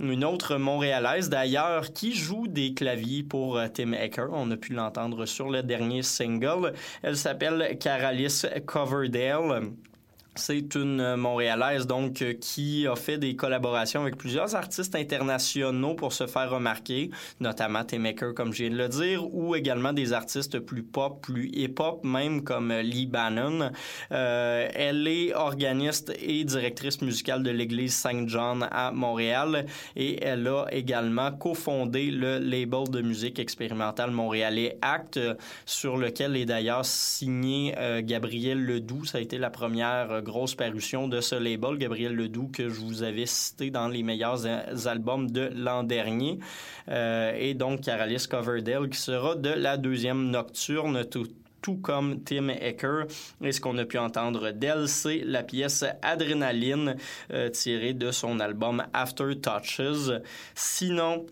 une 0.00 0.24
autre 0.24 0.56
montréalaise 0.56 1.28
d'ailleurs 1.28 1.92
qui 1.92 2.14
joue 2.14 2.48
des 2.48 2.74
claviers 2.74 3.22
pour 3.22 3.58
euh, 3.58 3.68
Tim 3.72 3.92
Ecker. 3.92 4.26
On 4.32 4.50
a 4.50 4.56
pu 4.56 4.72
l'entendre 4.72 5.24
sur 5.24 5.50
le 5.50 5.62
dernier 5.62 6.02
single. 6.02 6.72
Elle 7.02 7.16
s'appelle 7.16 7.78
Caralis 7.78 8.44
Coverdale. 8.66 9.70
C'est 10.36 10.74
une 10.74 11.14
Montréalaise 11.14 11.86
donc 11.86 12.20
euh, 12.20 12.32
qui 12.32 12.88
a 12.88 12.96
fait 12.96 13.18
des 13.18 13.36
collaborations 13.36 14.00
avec 14.02 14.16
plusieurs 14.16 14.56
artistes 14.56 14.96
internationaux 14.96 15.94
pour 15.94 16.12
se 16.12 16.26
faire 16.26 16.50
remarquer, 16.50 17.10
notamment 17.38 17.84
T-Maker 17.84 18.34
comme 18.34 18.52
je 18.52 18.64
viens 18.64 18.70
de 18.70 18.76
le 18.76 18.88
dire, 18.88 19.32
ou 19.32 19.54
également 19.54 19.92
des 19.92 20.12
artistes 20.12 20.58
plus 20.58 20.82
pop, 20.82 21.20
plus 21.22 21.50
hip-hop, 21.52 22.02
même 22.02 22.42
comme 22.42 22.72
Lee 22.72 23.06
Bannon. 23.06 23.70
Euh, 24.10 24.68
elle 24.74 25.06
est 25.06 25.32
organiste 25.34 26.12
et 26.20 26.42
directrice 26.42 27.00
musicale 27.00 27.44
de 27.44 27.50
l'église 27.50 27.94
Saint 27.94 28.26
John 28.26 28.66
à 28.72 28.90
Montréal 28.90 29.66
et 29.94 30.20
elle 30.20 30.48
a 30.48 30.66
également 30.72 31.30
cofondé 31.30 32.10
le 32.10 32.38
label 32.38 32.90
de 32.90 33.02
musique 33.02 33.38
expérimentale 33.38 34.10
montréalais 34.10 34.78
Act, 34.82 35.20
sur 35.64 35.96
lequel 35.96 36.36
est 36.36 36.44
d'ailleurs 36.44 36.84
signé 36.84 37.74
euh, 37.78 38.02
Gabriel 38.02 38.60
Ledoux. 38.60 39.04
Ça 39.04 39.18
a 39.18 39.20
été 39.20 39.38
la 39.38 39.50
première 39.50 40.23
grosse 40.24 40.56
parution 40.56 41.06
de 41.06 41.20
ce 41.20 41.36
label, 41.36 41.78
Gabriel 41.78 42.14
Ledoux, 42.14 42.48
que 42.52 42.68
je 42.68 42.80
vous 42.80 43.04
avais 43.04 43.26
cité 43.26 43.70
dans 43.70 43.86
les 43.86 44.02
meilleurs 44.02 44.46
albums 44.86 45.30
de 45.30 45.50
l'an 45.54 45.84
dernier. 45.84 46.40
Euh, 46.88 47.36
et 47.38 47.54
donc, 47.54 47.82
Caralis 47.82 48.26
Coverdale, 48.28 48.88
qui 48.88 48.98
sera 48.98 49.36
de 49.36 49.50
la 49.50 49.76
deuxième 49.76 50.30
nocturne, 50.30 51.04
tout, 51.04 51.28
tout 51.62 51.76
comme 51.76 52.22
Tim 52.24 52.48
Ecker. 52.48 53.04
Et 53.42 53.52
ce 53.52 53.60
qu'on 53.60 53.78
a 53.78 53.84
pu 53.84 53.98
entendre 53.98 54.50
d'elle, 54.50 54.88
c'est 54.88 55.22
la 55.24 55.42
pièce 55.42 55.84
Adrénaline 56.02 56.96
euh, 57.32 57.48
tirée 57.50 57.94
de 57.94 58.10
son 58.10 58.40
album 58.40 58.84
After 58.92 59.32
Touches. 59.40 60.10
Sinon, 60.54 61.24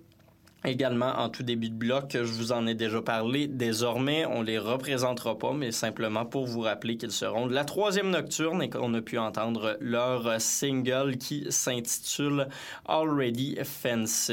Également, 0.64 1.18
en 1.18 1.29
tout 1.29 1.42
début 1.42 1.70
de 1.70 1.75
bloc, 1.75 2.12
je 2.12 2.22
vous 2.22 2.53
en 2.53 2.68
ai 2.68 2.75
déjà 2.75 3.03
parlé. 3.03 3.48
Désormais, 3.48 4.27
on 4.27 4.42
les 4.42 4.61
représentera 4.61 5.37
pas, 5.37 5.53
mais 5.53 5.72
simplement 5.72 6.25
pour 6.25 6.46
vous 6.46 6.61
rappeler 6.61 6.96
qu'ils 6.96 7.11
seront 7.11 7.48
de 7.48 7.53
la 7.53 7.64
troisième 7.64 8.11
nocturne 8.11 8.62
et 8.62 8.70
qu'on 8.70 8.94
a 8.94 9.01
pu 9.01 9.18
entendre 9.18 9.77
leur 9.81 10.40
single 10.40 11.16
qui 11.16 11.46
s'intitule 11.51 12.46
Already 12.87 13.59
Fences. 13.64 14.31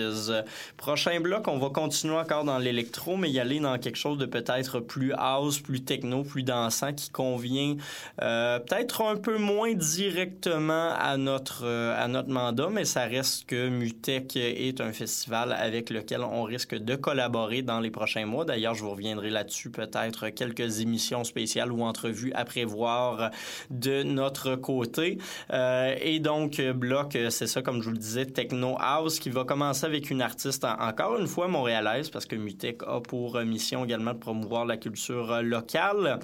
Prochain 0.78 1.20
bloc, 1.20 1.48
on 1.48 1.58
va 1.58 1.70
continuer 1.70 2.15
encore 2.15 2.44
dans 2.44 2.60
l'électro, 2.60 3.18
mais 3.18 3.32
y 3.32 3.39
aller 3.39 3.60
dans 3.60 3.80
quelque 3.80 3.98
chose 3.98 4.20
de 4.20 4.28
peut-être 4.28 4.80
plus 4.80 5.13
house, 5.18 5.60
plus 5.60 5.84
techno, 5.84 6.24
plus 6.24 6.44
dansant, 6.44 6.94
qui 6.94 7.10
convient 7.10 7.76
euh, 8.22 8.60
peut-être 8.60 9.02
un 9.02 9.15
peu 9.15 9.39
moins 9.39 9.74
directement 9.74 10.94
à 10.94 11.18
notre 11.18 11.65
euh, 11.65 12.00
à 12.00 12.08
notre 12.08 12.30
mandat, 12.30 12.70
mais 12.72 12.86
ça 12.86 13.06
reste 13.06 13.46
que 13.48 13.70
Mutech 13.70 14.36
est 14.36 14.80
un 14.80 14.94
festival 14.94 15.54
avec 15.54 15.89
lequel 15.89 16.18
on 16.23 16.43
risque 16.43 16.75
de 16.75 16.95
collaborer 16.95 17.62
dans 17.62 17.79
les 17.79 17.91
prochains 17.91 18.25
mois. 18.25 18.45
D'ailleurs, 18.45 18.75
je 18.75 18.84
vous 18.84 18.91
reviendrai 18.91 19.29
là-dessus 19.29 19.69
peut-être 19.69 20.29
quelques 20.29 20.82
émissions 20.82 21.23
spéciales 21.23 21.71
ou 21.71 21.84
entrevues 21.84 22.32
à 22.34 22.45
prévoir 22.45 23.32
de 23.69 24.03
notre 24.03 24.55
côté. 24.55 25.17
Euh, 25.51 25.95
et 26.01 26.19
donc, 26.19 26.62
bloc, 26.62 27.17
c'est 27.29 27.47
ça, 27.47 27.62
comme 27.62 27.82
je 27.82 27.88
vous 27.88 27.95
le 27.95 27.97
disais, 27.97 28.25
Techno 28.25 28.75
House, 28.79 29.19
qui 29.19 29.29
va 29.29 29.43
commencer 29.43 29.86
avec 29.86 30.10
une 30.10 30.21
artiste 30.21 30.65
encore 30.65 31.17
une 31.19 31.27
fois 31.27 31.47
montréalaise, 31.47 32.10
parce 32.10 32.25
que 32.25 32.36
Mutec 32.36 32.82
a 32.88 33.01
pour 33.01 33.39
mission 33.41 33.86
également 33.86 34.13
de 34.13 34.19
promouvoir 34.19 34.65
la 34.65 34.77
culture 34.77 35.41
locale 35.41 36.19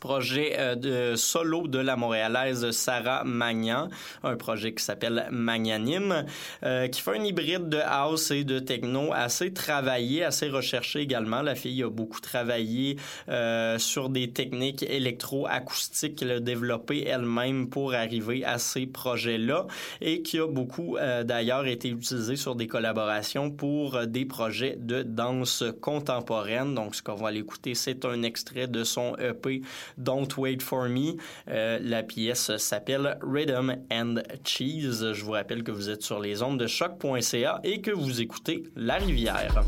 projet 0.00 0.54
euh, 0.58 0.74
de 0.74 1.14
solo 1.14 1.68
de 1.68 1.78
la 1.78 1.94
montréalaise 1.94 2.70
Sarah 2.70 3.22
Magnan, 3.24 3.88
un 4.24 4.36
projet 4.36 4.72
qui 4.72 4.82
s'appelle 4.82 5.28
Magnanime, 5.30 6.24
euh, 6.64 6.88
qui 6.88 7.00
fait 7.00 7.18
un 7.18 7.22
hybride 7.22 7.68
de 7.68 7.78
house 7.78 8.30
et 8.30 8.44
de 8.44 8.58
techno 8.58 9.12
assez 9.12 9.52
travaillé, 9.52 10.24
assez 10.24 10.48
recherché 10.48 11.00
également. 11.00 11.42
La 11.42 11.54
fille 11.54 11.82
a 11.82 11.90
beaucoup 11.90 12.20
travaillé 12.20 12.96
euh, 13.28 13.78
sur 13.78 14.08
des 14.08 14.30
techniques 14.30 14.82
électro-acoustiques 14.82 16.16
qu'elle 16.16 16.32
a 16.32 16.40
développées 16.40 17.04
elle-même 17.06 17.68
pour 17.68 17.92
arriver 17.94 18.44
à 18.44 18.58
ces 18.58 18.86
projets-là 18.86 19.66
et 20.00 20.22
qui 20.22 20.38
a 20.38 20.46
beaucoup 20.46 20.96
d'ailleurs 21.24 21.66
été 21.66 21.90
utilisé 21.90 22.36
sur 22.36 22.54
des 22.54 22.66
collaborations 22.66 23.50
pour 23.50 24.06
des 24.06 24.24
projets 24.24 24.76
de 24.78 25.02
danse 25.02 25.62
contemporaine. 25.82 26.74
Donc, 26.74 26.94
ce 26.94 27.02
qu'on 27.02 27.14
va 27.14 27.28
aller 27.28 27.40
écouter, 27.40 27.74
c'est 27.74 28.04
un 28.06 28.22
extrait 28.22 28.66
de 28.66 28.84
son 28.84 29.14
EP 29.18 29.60
Don't 29.98 30.28
Wait 30.36 30.62
for 30.62 30.88
Me. 30.88 31.16
Euh, 31.48 31.78
la 31.82 32.02
pièce 32.02 32.56
s'appelle 32.56 33.18
Rhythm 33.22 33.76
and 33.92 34.16
Cheese. 34.44 35.12
Je 35.12 35.24
vous 35.24 35.32
rappelle 35.32 35.62
que 35.62 35.72
vous 35.72 35.90
êtes 35.90 36.02
sur 36.02 36.20
les 36.20 36.42
ondes 36.42 36.58
de 36.58 36.66
choc.ca 36.66 37.60
et 37.64 37.80
que 37.80 37.90
vous 37.90 38.20
écoutez 38.20 38.64
La 38.76 38.96
Rivière. 38.96 39.64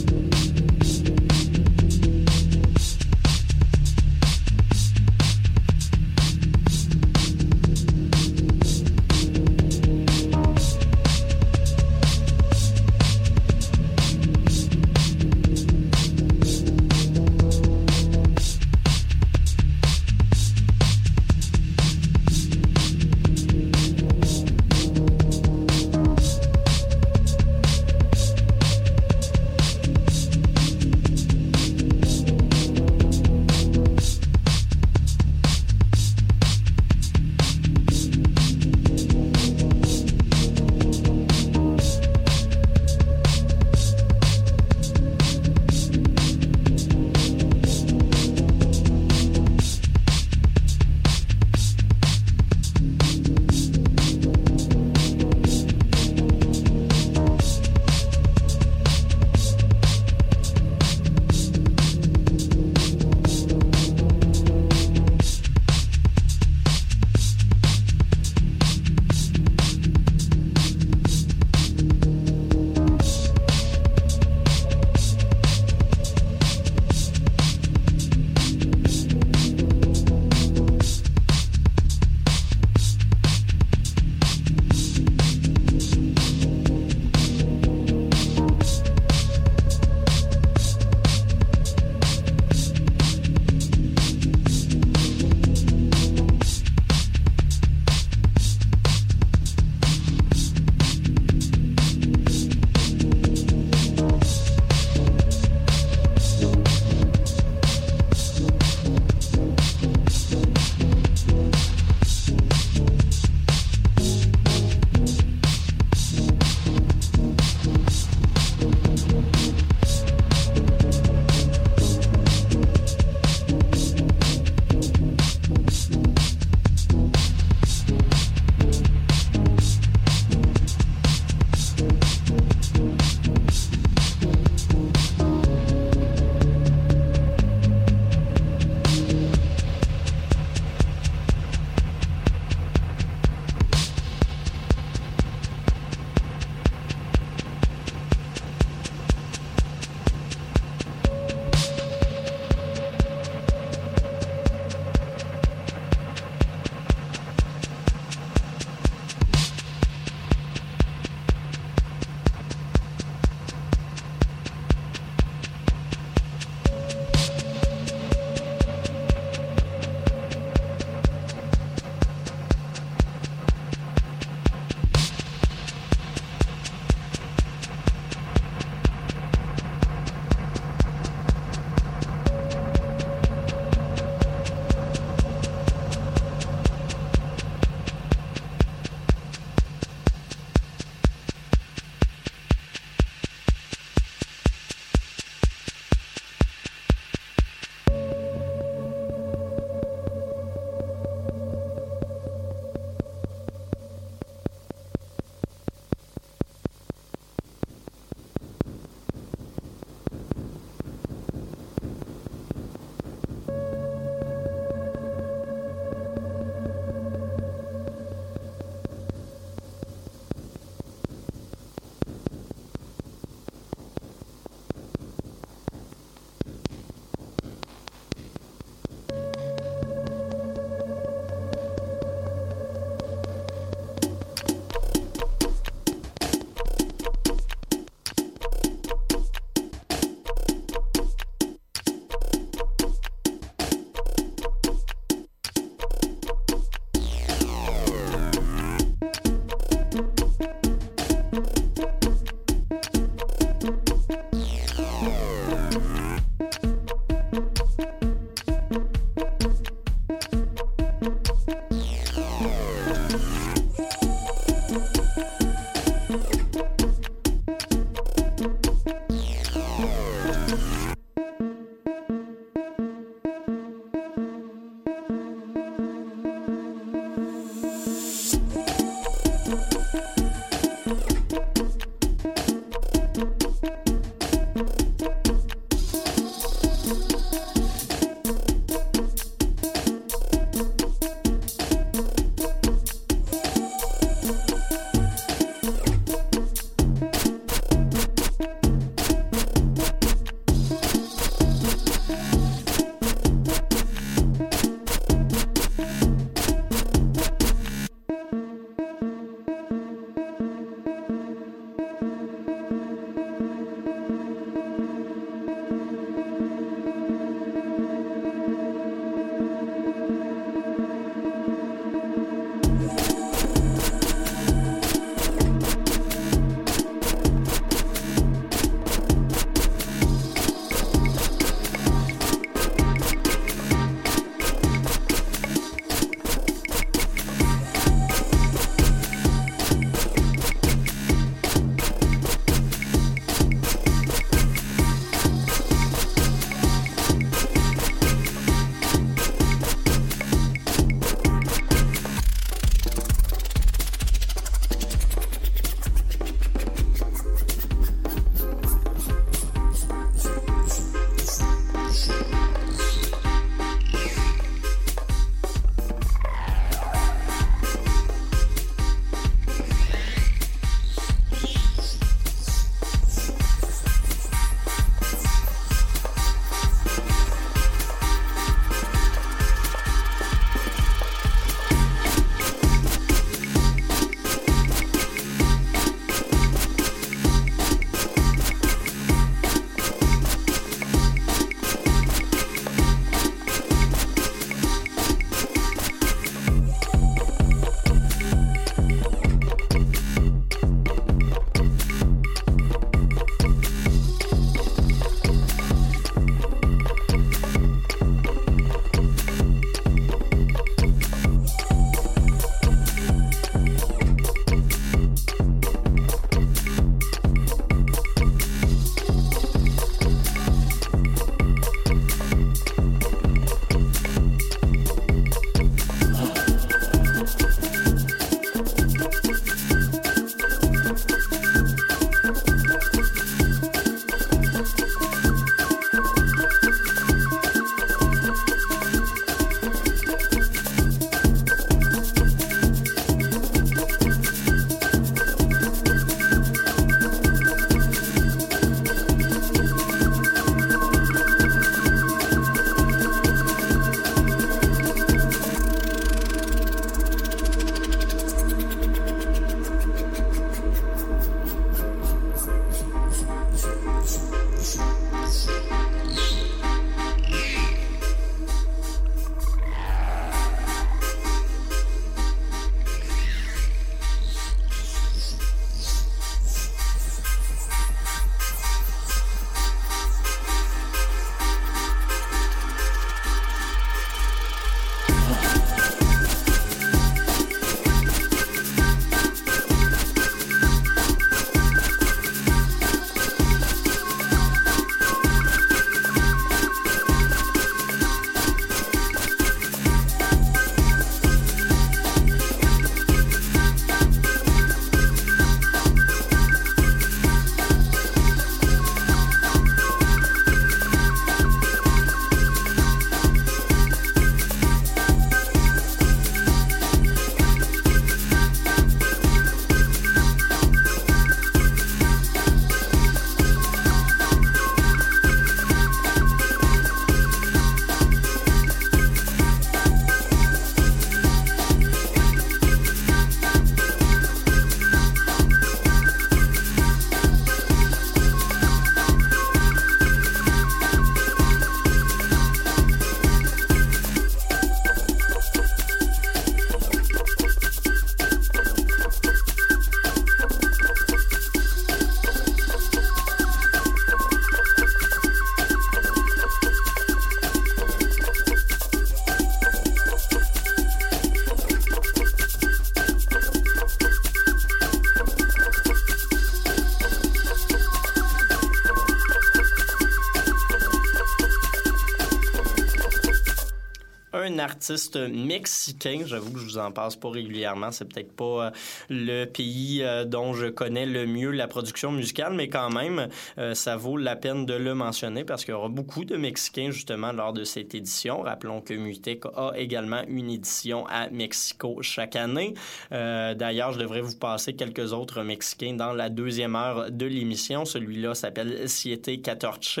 Artiste 574.82 575.16
mexicain. 575.16 576.22
J'avoue 576.26 576.50
que 576.50 576.58
je 576.58 576.64
vous 576.64 576.78
en 576.78 576.90
passe 576.90 577.14
pas 577.14 577.30
régulièrement. 577.30 577.92
C'est 577.92 578.04
peut-être 578.04 578.32
pas 578.32 578.66
euh, 578.66 578.70
le 579.10 579.44
pays 579.44 580.02
euh, 580.02 580.24
dont 580.24 580.54
je 580.54 580.66
connais 580.66 581.06
le 581.06 581.24
mieux 581.24 581.52
la 581.52 581.68
production 581.68 582.10
musicale, 582.10 582.54
mais 582.54 582.68
quand 582.68 582.90
même, 582.90 583.28
euh, 583.58 583.74
ça 583.74 583.94
vaut 583.94 584.16
la 584.16 584.34
peine 584.34 584.66
de 584.66 584.74
le 584.74 584.92
mentionner 584.94 585.44
parce 585.44 585.64
qu'il 585.64 585.70
y 585.70 585.76
aura 585.76 585.88
beaucoup 585.88 586.24
de 586.24 586.36
Mexicains 586.36 586.90
justement 586.90 587.30
lors 587.30 587.52
de 587.52 587.62
cette 587.62 587.94
édition. 587.94 588.40
Rappelons 588.40 588.80
que 588.80 588.94
Mutec 588.94 589.44
a 589.54 589.70
également 589.76 590.22
une 590.26 590.50
édition 590.50 591.06
à 591.06 591.30
Mexico 591.30 591.98
chaque 592.00 592.34
année. 592.34 592.74
D'ailleurs, 593.12 593.92
je 593.92 594.00
devrais 594.00 594.20
vous 594.20 594.36
passer 594.36 594.74
quelques 594.74 595.12
autres 595.12 595.42
Mexicains 595.42 595.94
dans 595.94 596.12
la 596.12 596.28
deuxième 596.28 596.74
heure 596.74 597.08
de 597.10 597.26
l'émission. 597.26 597.84
Celui-là 597.84 598.34
s'appelle 598.34 598.88
Siete 598.88 599.42
Catorce. 599.42 600.00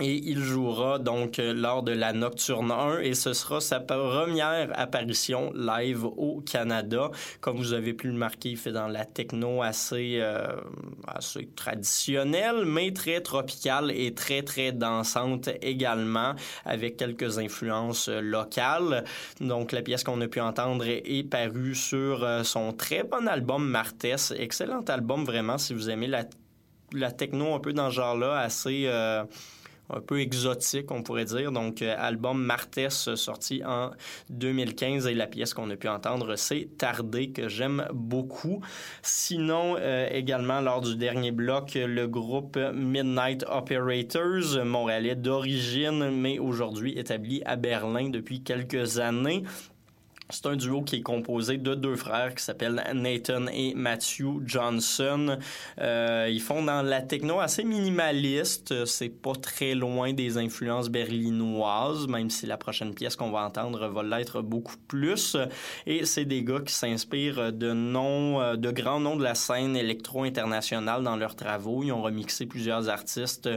Et 0.00 0.16
il 0.28 0.40
jouera 0.40 0.98
donc 0.98 1.38
euh, 1.38 1.54
lors 1.54 1.84
de 1.84 1.92
la 1.92 2.12
Nocturne 2.12 2.72
1 2.72 2.98
et 2.98 3.14
ce 3.14 3.32
sera 3.32 3.60
sa 3.60 3.78
première 3.78 4.68
apparition 4.74 5.52
live 5.54 6.04
au 6.04 6.40
Canada. 6.40 7.12
Comme 7.40 7.58
vous 7.58 7.74
avez 7.74 7.94
pu 7.94 8.08
le 8.08 8.14
marquer, 8.14 8.50
il 8.50 8.56
fait 8.56 8.72
dans 8.72 8.88
la 8.88 9.04
techno 9.04 9.62
assez, 9.62 10.18
euh, 10.20 10.48
traditionnelle, 11.54 12.64
mais 12.64 12.92
très 12.92 13.20
tropicale 13.20 13.92
et 13.92 14.12
très, 14.14 14.42
très 14.42 14.72
dansante 14.72 15.48
également, 15.62 16.34
avec 16.64 16.96
quelques 16.96 17.38
influences 17.38 18.08
euh, 18.08 18.20
locales. 18.20 19.04
Donc, 19.40 19.70
la 19.70 19.82
pièce 19.82 20.02
qu'on 20.02 20.20
a 20.20 20.26
pu 20.26 20.40
entendre 20.40 20.86
est, 20.88 21.30
parue 21.30 21.76
sur 21.76 22.26
son 22.44 22.72
très 22.72 23.04
bon 23.04 23.28
album 23.28 23.66
Martes. 23.66 24.32
Excellent 24.36 24.82
album, 24.88 25.24
vraiment, 25.24 25.56
si 25.56 25.72
vous 25.72 25.88
aimez 25.88 26.10
la 26.92 27.10
techno 27.12 27.54
un 27.54 27.60
peu 27.60 27.72
dans 27.72 27.90
ce 27.90 27.94
genre-là, 27.96 28.38
assez 28.40 28.88
un 29.90 30.00
peu 30.00 30.20
exotique, 30.20 30.90
on 30.90 31.02
pourrait 31.02 31.24
dire. 31.24 31.52
Donc, 31.52 31.82
euh, 31.82 31.94
album 31.98 32.42
Martes 32.42 32.88
sorti 32.88 33.62
en 33.64 33.90
2015 34.30 35.06
et 35.06 35.14
la 35.14 35.26
pièce 35.26 35.54
qu'on 35.54 35.70
a 35.70 35.76
pu 35.76 35.88
entendre, 35.88 36.36
c'est 36.36 36.68
Tardé, 36.78 37.30
que 37.30 37.48
j'aime 37.48 37.86
beaucoup. 37.92 38.60
Sinon, 39.02 39.76
euh, 39.78 40.08
également, 40.10 40.60
lors 40.60 40.80
du 40.80 40.96
dernier 40.96 41.32
bloc, 41.32 41.74
le 41.74 42.06
groupe 42.06 42.58
Midnight 42.74 43.44
Operators, 43.48 44.64
montréalais 44.64 45.16
d'origine, 45.16 46.10
mais 46.10 46.38
aujourd'hui 46.38 46.98
établi 46.98 47.42
à 47.44 47.56
Berlin 47.56 48.08
depuis 48.08 48.42
quelques 48.42 48.98
années. 48.98 49.44
C'est 50.30 50.46
un 50.46 50.56
duo 50.56 50.80
qui 50.80 50.96
est 50.96 51.02
composé 51.02 51.58
de 51.58 51.74
deux 51.74 51.96
frères 51.96 52.34
qui 52.34 52.42
s'appellent 52.42 52.82
Nathan 52.94 53.46
et 53.52 53.74
Matthew 53.74 54.40
Johnson. 54.46 55.36
Euh, 55.78 56.28
ils 56.30 56.40
font 56.40 56.62
dans 56.62 56.80
la 56.80 57.02
techno 57.02 57.40
assez 57.40 57.62
minimaliste. 57.62 58.86
C'est 58.86 59.10
pas 59.10 59.34
très 59.34 59.74
loin 59.74 60.14
des 60.14 60.38
influences 60.38 60.88
berlinoises, 60.88 62.08
même 62.08 62.30
si 62.30 62.46
la 62.46 62.56
prochaine 62.56 62.94
pièce 62.94 63.16
qu'on 63.16 63.30
va 63.30 63.44
entendre 63.44 63.86
va 63.88 64.02
l'être 64.02 64.40
beaucoup 64.40 64.78
plus. 64.88 65.36
Et 65.86 66.06
c'est 66.06 66.24
des 66.24 66.42
gars 66.42 66.60
qui 66.64 66.72
s'inspirent 66.72 67.52
de 67.52 67.72
noms, 67.72 68.56
de 68.56 68.70
grands 68.70 69.00
noms 69.00 69.16
de 69.16 69.22
la 69.22 69.34
scène 69.34 69.76
électro-internationale 69.76 71.02
dans 71.02 71.16
leurs 71.16 71.36
travaux. 71.36 71.82
Ils 71.82 71.92
ont 71.92 72.02
remixé 72.02 72.46
plusieurs 72.46 72.88
artistes 72.88 73.50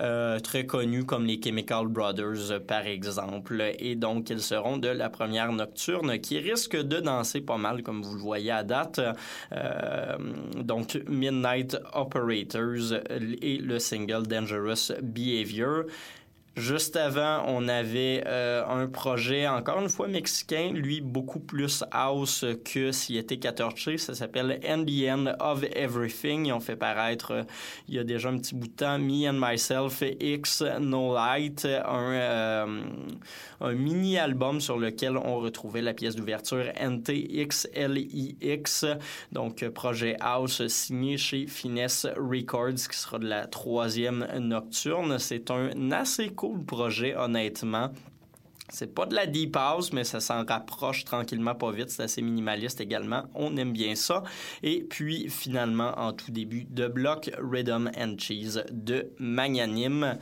euh, 0.00 0.40
très 0.40 0.66
connus 0.66 1.04
comme 1.04 1.26
les 1.26 1.40
Chemical 1.42 1.86
Brothers, 1.86 2.60
par 2.66 2.86
exemple. 2.86 3.72
Et 3.78 3.94
donc, 3.94 4.30
ils 4.30 4.42
seront 4.42 4.78
de 4.78 4.88
la 4.88 5.10
première 5.10 5.52
nocturne 5.52 6.07
qui 6.16 6.38
risque 6.38 6.76
de 6.76 7.00
danser 7.00 7.40
pas 7.40 7.58
mal, 7.58 7.82
comme 7.82 8.02
vous 8.02 8.14
le 8.14 8.20
voyez 8.20 8.50
à 8.50 8.62
date. 8.62 9.00
Euh, 9.52 10.16
donc, 10.56 10.98
Midnight 11.08 11.76
Operators 11.92 13.00
et 13.42 13.58
le 13.58 13.78
single 13.78 14.26
Dangerous 14.26 14.92
Behavior. 15.02 15.84
Juste 16.56 16.96
avant, 16.96 17.44
on 17.46 17.68
avait 17.68 18.24
euh, 18.26 18.66
un 18.66 18.88
projet, 18.88 19.46
encore 19.46 19.80
une 19.80 19.88
fois 19.88 20.08
mexicain, 20.08 20.72
lui 20.74 21.00
beaucoup 21.00 21.38
plus 21.38 21.84
house 21.92 22.44
que 22.64 22.90
s'il 22.90 23.16
était 23.16 23.36
14 23.36 23.96
Ça 23.96 24.16
s'appelle 24.16 24.58
And 24.68 24.84
the 24.84 25.08
End 25.08 25.26
of 25.38 25.62
Everything. 25.76 26.46
Ils 26.46 26.52
ont 26.52 26.58
fait 26.58 26.74
paraître, 26.74 27.30
euh, 27.30 27.44
il 27.86 27.94
y 27.94 28.00
a 28.00 28.04
déjà 28.04 28.30
un 28.30 28.38
petit 28.38 28.56
bout 28.56 28.66
de 28.66 28.72
temps, 28.72 28.98
Me 28.98 29.28
and 29.28 29.34
Myself, 29.34 30.02
X 30.18 30.64
No 30.80 31.14
Light, 31.14 31.64
un, 31.64 32.12
euh, 32.12 32.66
mini-album 33.62 34.60
sur 34.60 34.78
lequel 34.78 35.16
on 35.16 35.38
retrouvait 35.38 35.82
la 35.82 35.94
pièce 35.94 36.16
d'ouverture 36.16 36.64
NTXLIX. 36.80 38.26
Donc, 39.30 39.68
projet 39.68 40.16
house 40.18 40.66
signé 40.66 41.18
chez 41.18 41.46
Finesse 41.46 42.04
Records, 42.16 42.88
qui 42.90 42.98
sera 42.98 43.20
de 43.20 43.28
la 43.28 43.46
troisième 43.46 44.26
nocturne. 44.38 45.20
C'est 45.20 45.52
un 45.52 45.92
assez 45.92 46.30
cool 46.48 46.64
projet, 46.64 47.14
honnêtement. 47.14 47.90
C'est 48.70 48.94
pas 48.94 49.04
de 49.04 49.14
la 49.14 49.26
deep 49.26 49.54
house, 49.56 49.92
mais 49.92 50.04
ça 50.04 50.20
s'en 50.20 50.44
rapproche 50.44 51.04
tranquillement 51.04 51.54
pas 51.54 51.70
vite. 51.72 51.90
C'est 51.90 52.02
assez 52.02 52.22
minimaliste 52.22 52.80
également. 52.80 53.24
On 53.34 53.56
aime 53.56 53.72
bien 53.72 53.94
ça. 53.94 54.22
Et 54.62 54.82
puis, 54.82 55.28
finalement, 55.28 55.92
en 55.98 56.12
tout 56.12 56.30
début 56.30 56.64
de 56.64 56.86
bloc, 56.86 57.30
Rhythm 57.38 57.90
and 57.98 58.16
Cheese 58.18 58.62
de 58.70 59.10
Magnanime. 59.18 60.18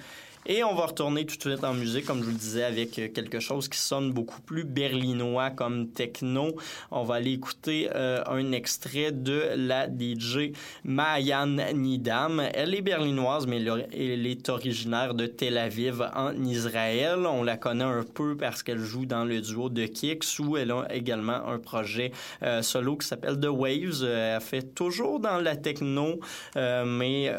Et 0.49 0.63
on 0.63 0.77
va 0.77 0.87
retourner 0.87 1.27
tout 1.27 1.35
de 1.37 1.41
suite 1.41 1.65
en 1.65 1.75
musique, 1.75 2.07
comme 2.07 2.21
je 2.21 2.27
vous 2.27 2.31
le 2.31 2.37
disais, 2.37 2.63
avec 2.63 2.93
quelque 2.93 3.41
chose 3.41 3.69
qui 3.69 3.79
sonne 3.79 4.13
beaucoup 4.13 4.41
plus 4.41 4.63
berlinois 4.63 5.51
comme 5.51 5.89
techno. 5.89 6.55
On 6.93 7.03
va 7.03 7.17
aller 7.17 7.33
écouter 7.33 7.89
euh, 7.93 8.23
un 8.29 8.53
extrait 8.53 9.11
de 9.11 9.43
la 9.57 9.89
DJ 9.89 10.53
Mayan 10.85 11.49
Nidam. 11.75 12.41
Elle 12.55 12.77
est 12.77 12.81
berlinoise, 12.81 13.49
mais 13.49 13.61
elle 13.61 14.25
est 14.25 14.49
originaire 14.49 15.15
de 15.15 15.27
Tel 15.27 15.59
Aviv 15.59 16.09
en 16.15 16.33
Israël. 16.45 17.27
On 17.27 17.43
la 17.43 17.57
connaît 17.57 17.83
un 17.83 18.05
peu 18.05 18.37
parce 18.37 18.63
qu'elle 18.63 18.79
joue 18.79 19.05
dans 19.05 19.25
le 19.25 19.41
duo 19.41 19.69
de 19.69 19.87
Kicks, 19.87 20.39
où 20.39 20.57
elle 20.57 20.71
a 20.71 20.87
également 20.95 21.45
un 21.49 21.59
projet 21.59 22.13
euh, 22.45 22.63
solo 22.63 22.97
qui 22.97 23.09
s'appelle 23.09 23.41
The 23.41 23.49
Waves. 23.49 24.05
Elle 24.05 24.41
fait 24.41 24.75
toujours 24.75 25.19
dans 25.19 25.41
la 25.41 25.57
techno, 25.57 26.21
euh, 26.55 26.85
mais 26.85 27.33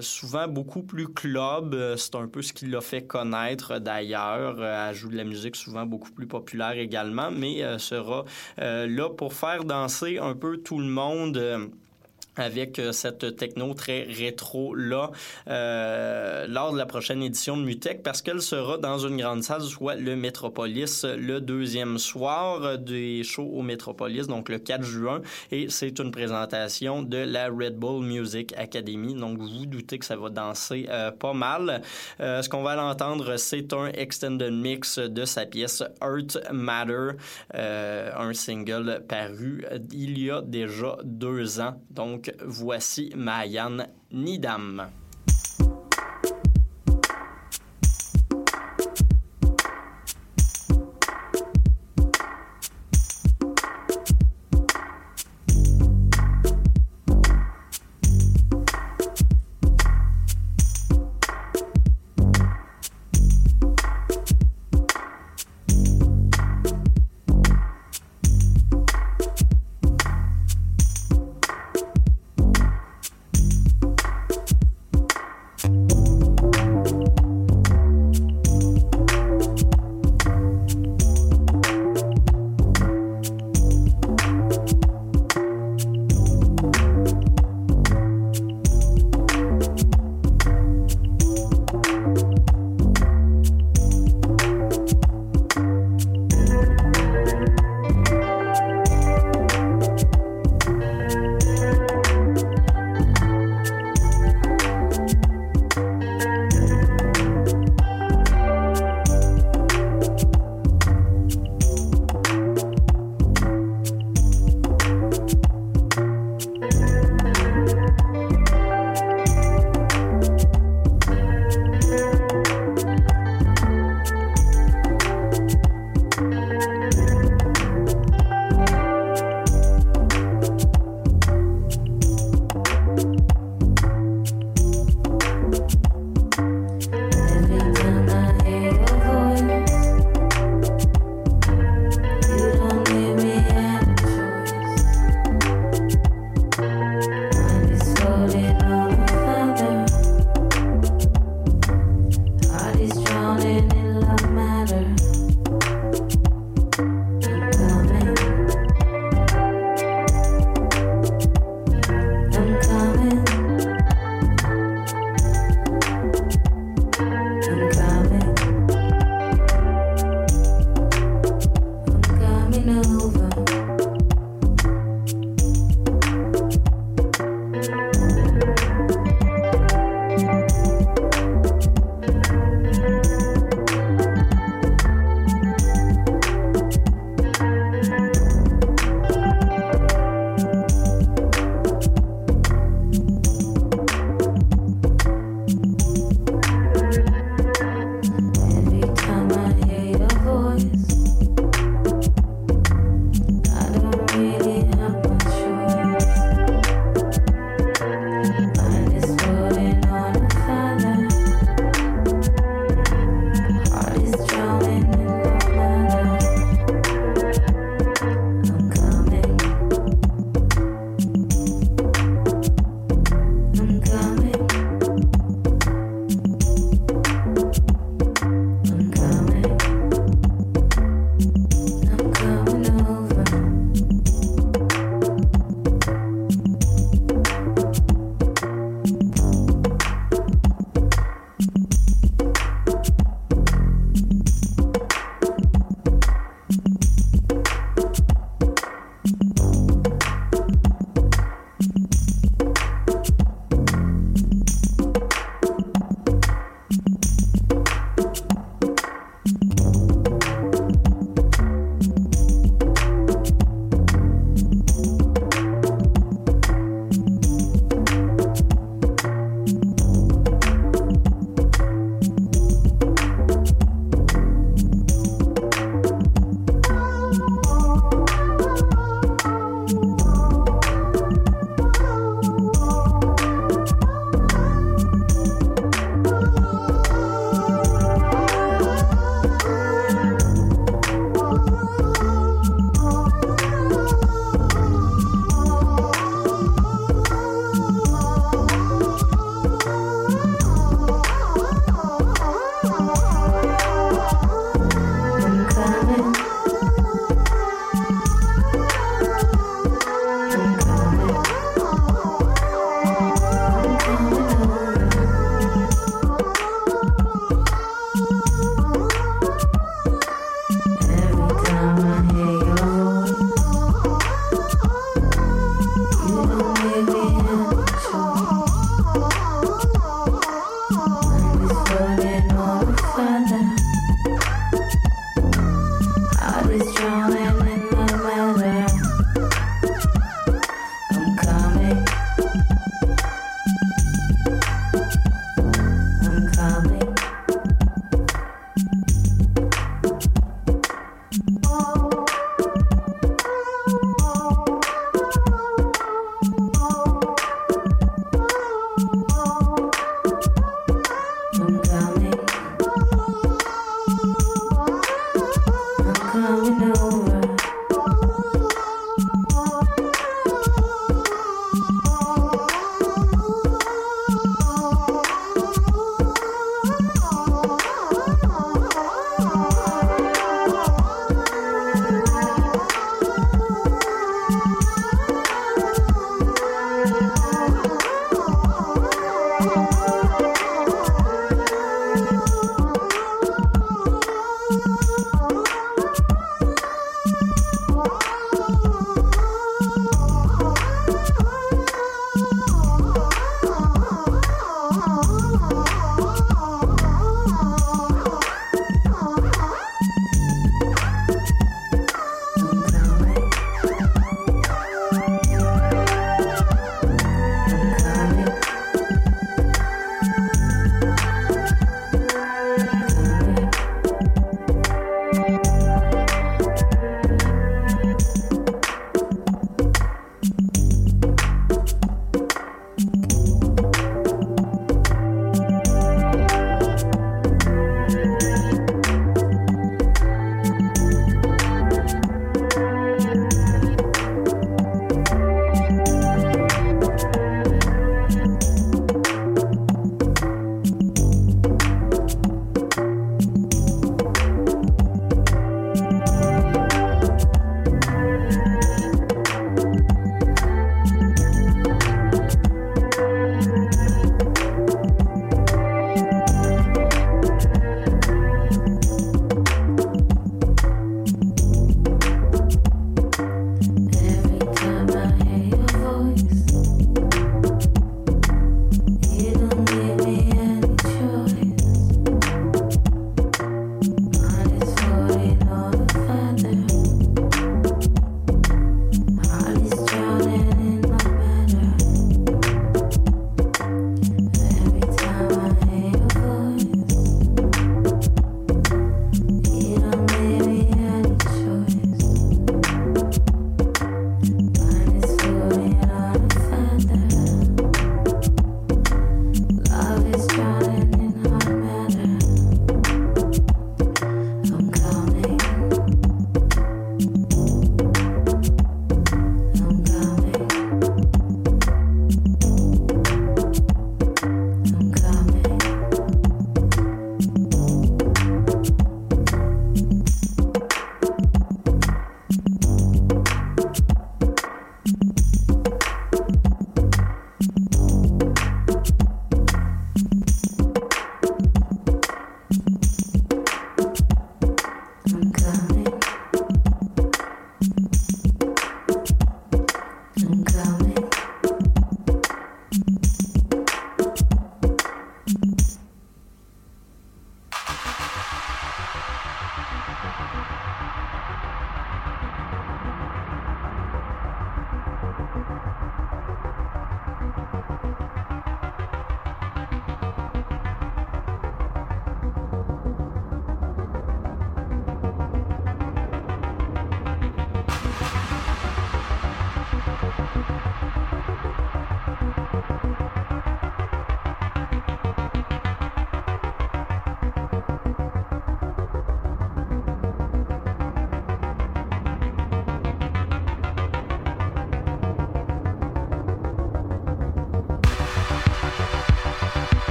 souvent 0.00 0.48
beaucoup 0.48 0.82
plus 0.82 1.08
club 1.08 1.96
un 2.14 2.28
peu 2.28 2.42
ce 2.42 2.52
qui 2.52 2.66
l'a 2.66 2.80
fait 2.80 3.02
connaître 3.02 3.78
d'ailleurs. 3.78 4.56
Euh, 4.58 4.88
elle 4.90 4.94
joue 4.94 5.08
de 5.08 5.16
la 5.16 5.24
musique 5.24 5.56
souvent 5.56 5.86
beaucoup 5.86 6.10
plus 6.10 6.26
populaire 6.26 6.78
également, 6.78 7.30
mais 7.30 7.62
euh, 7.62 7.78
sera 7.78 8.24
euh, 8.60 8.86
là 8.86 9.10
pour 9.10 9.32
faire 9.32 9.64
danser 9.64 10.18
un 10.18 10.34
peu 10.34 10.58
tout 10.58 10.78
le 10.78 10.86
monde 10.86 11.70
avec 12.36 12.78
euh, 12.78 12.92
cette 12.92 13.36
techno 13.36 13.74
très 13.74 14.02
rétro 14.02 14.74
là 14.74 15.10
euh, 15.48 16.46
lors 16.48 16.72
de 16.72 16.78
la 16.78 16.86
prochaine 16.86 17.22
édition 17.22 17.56
de 17.56 17.62
Mutech 17.62 18.02
parce 18.02 18.22
qu'elle 18.22 18.42
sera 18.42 18.78
dans 18.78 18.98
une 18.98 19.16
grande 19.16 19.42
salle 19.42 19.62
soit 19.62 19.94
le 19.94 20.16
Metropolis 20.16 21.04
le 21.04 21.40
deuxième 21.40 21.98
soir 21.98 22.78
des 22.78 23.22
shows 23.24 23.50
au 23.52 23.62
Metropolis 23.62 24.26
donc 24.26 24.48
le 24.48 24.58
4 24.58 24.82
juin 24.82 25.22
et 25.50 25.68
c'est 25.68 25.98
une 25.98 26.10
présentation 26.10 27.02
de 27.02 27.18
la 27.18 27.48
Red 27.48 27.76
Bull 27.76 28.04
Music 28.04 28.54
Academy. 28.56 29.14
Donc 29.14 29.38
vous 29.38 29.48
vous 29.48 29.66
doutez 29.66 29.98
que 29.98 30.04
ça 30.04 30.16
va 30.16 30.30
danser 30.30 30.86
euh, 30.88 31.10
pas 31.10 31.32
mal. 31.32 31.82
Euh, 32.20 32.42
ce 32.42 32.48
qu'on 32.48 32.62
va 32.62 32.76
l'entendre 32.76 33.36
c'est 33.36 33.72
un 33.72 33.86
extended 33.88 34.52
mix 34.52 34.98
de 34.98 35.24
sa 35.24 35.46
pièce 35.46 35.82
Earth 36.02 36.38
Matter 36.52 37.10
euh, 37.54 38.10
un 38.16 38.32
single 38.34 39.02
paru 39.08 39.64
il 39.92 40.18
y 40.18 40.30
a 40.30 40.40
déjà 40.40 40.96
deux 41.04 41.60
ans. 41.60 41.80
Donc 41.90 42.23
voici 42.44 43.10
Mayan 43.16 43.86
Nidam. 44.12 45.03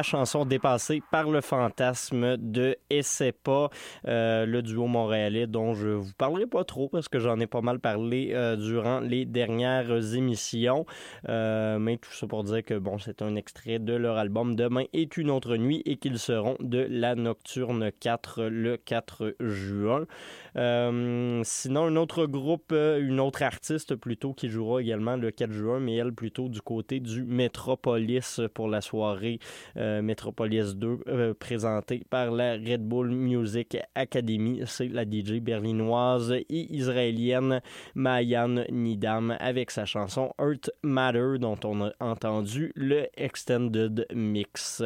La 0.00 0.02
chanson 0.02 0.46
Dépassée 0.46 1.02
par 1.10 1.28
le 1.28 1.42
fantasme 1.42 2.38
de 2.38 2.74
Essaie 2.88 3.32
pas, 3.32 3.68
euh, 4.08 4.46
le 4.46 4.62
duo 4.62 4.86
montréalais 4.86 5.46
dont 5.46 5.74
je 5.74 5.88
vous 5.88 6.12
parlerai 6.16 6.46
pas 6.46 6.64
trop 6.64 6.88
parce 6.88 7.06
que 7.08 7.18
j'en 7.18 7.38
ai 7.38 7.46
pas 7.46 7.60
mal 7.60 7.80
parlé 7.80 8.30
euh, 8.32 8.56
durant 8.56 9.00
les 9.00 9.26
dernières 9.26 10.14
émissions. 10.14 10.86
Euh, 11.28 11.78
mais 11.78 11.98
tout 11.98 12.12
ça 12.12 12.26
pour 12.26 12.44
dire 12.44 12.64
que 12.64 12.78
bon, 12.78 12.96
c'est 12.96 13.20
un 13.20 13.36
extrait 13.36 13.78
de 13.78 13.92
leur 13.92 14.16
album 14.16 14.56
Demain 14.56 14.84
est 14.94 15.18
une 15.18 15.30
autre 15.30 15.58
nuit 15.58 15.82
et 15.84 15.98
qu'ils 15.98 16.18
seront 16.18 16.56
de 16.60 16.86
la 16.88 17.14
Nocturne 17.14 17.90
4 18.00 18.44
le 18.44 18.78
4 18.78 19.36
juin. 19.38 20.06
Sinon, 20.54 21.84
un 21.86 21.96
autre 21.96 22.26
groupe, 22.26 22.72
une 22.72 23.20
autre 23.20 23.42
artiste 23.42 23.94
plutôt 23.94 24.32
qui 24.32 24.48
jouera 24.48 24.80
également 24.82 25.16
le 25.16 25.30
4 25.30 25.52
juin, 25.52 25.80
mais 25.80 25.96
elle 25.96 26.12
plutôt 26.12 26.48
du 26.48 26.60
côté 26.60 27.00
du 27.00 27.24
Metropolis 27.24 28.40
pour 28.54 28.68
la 28.68 28.80
soirée 28.80 29.38
euh, 29.76 30.02
Metropolis 30.02 30.74
2 30.76 30.98
euh, 31.08 31.34
présentée 31.34 32.02
par 32.08 32.30
la 32.30 32.52
Red 32.52 32.86
Bull 32.86 33.10
Music 33.10 33.76
Academy. 33.94 34.62
C'est 34.66 34.88
la 34.88 35.04
DJ 35.04 35.40
berlinoise 35.40 36.32
et 36.32 36.74
israélienne 36.74 37.60
Mayan 37.94 38.64
Nidam 38.70 39.36
avec 39.40 39.70
sa 39.70 39.84
chanson 39.84 40.32
Earth 40.40 40.70
Matter 40.82 41.38
dont 41.38 41.58
on 41.64 41.86
a 41.86 41.92
entendu 42.00 42.72
le 42.74 43.06
Extended 43.16 44.06
Mix. 44.14 44.82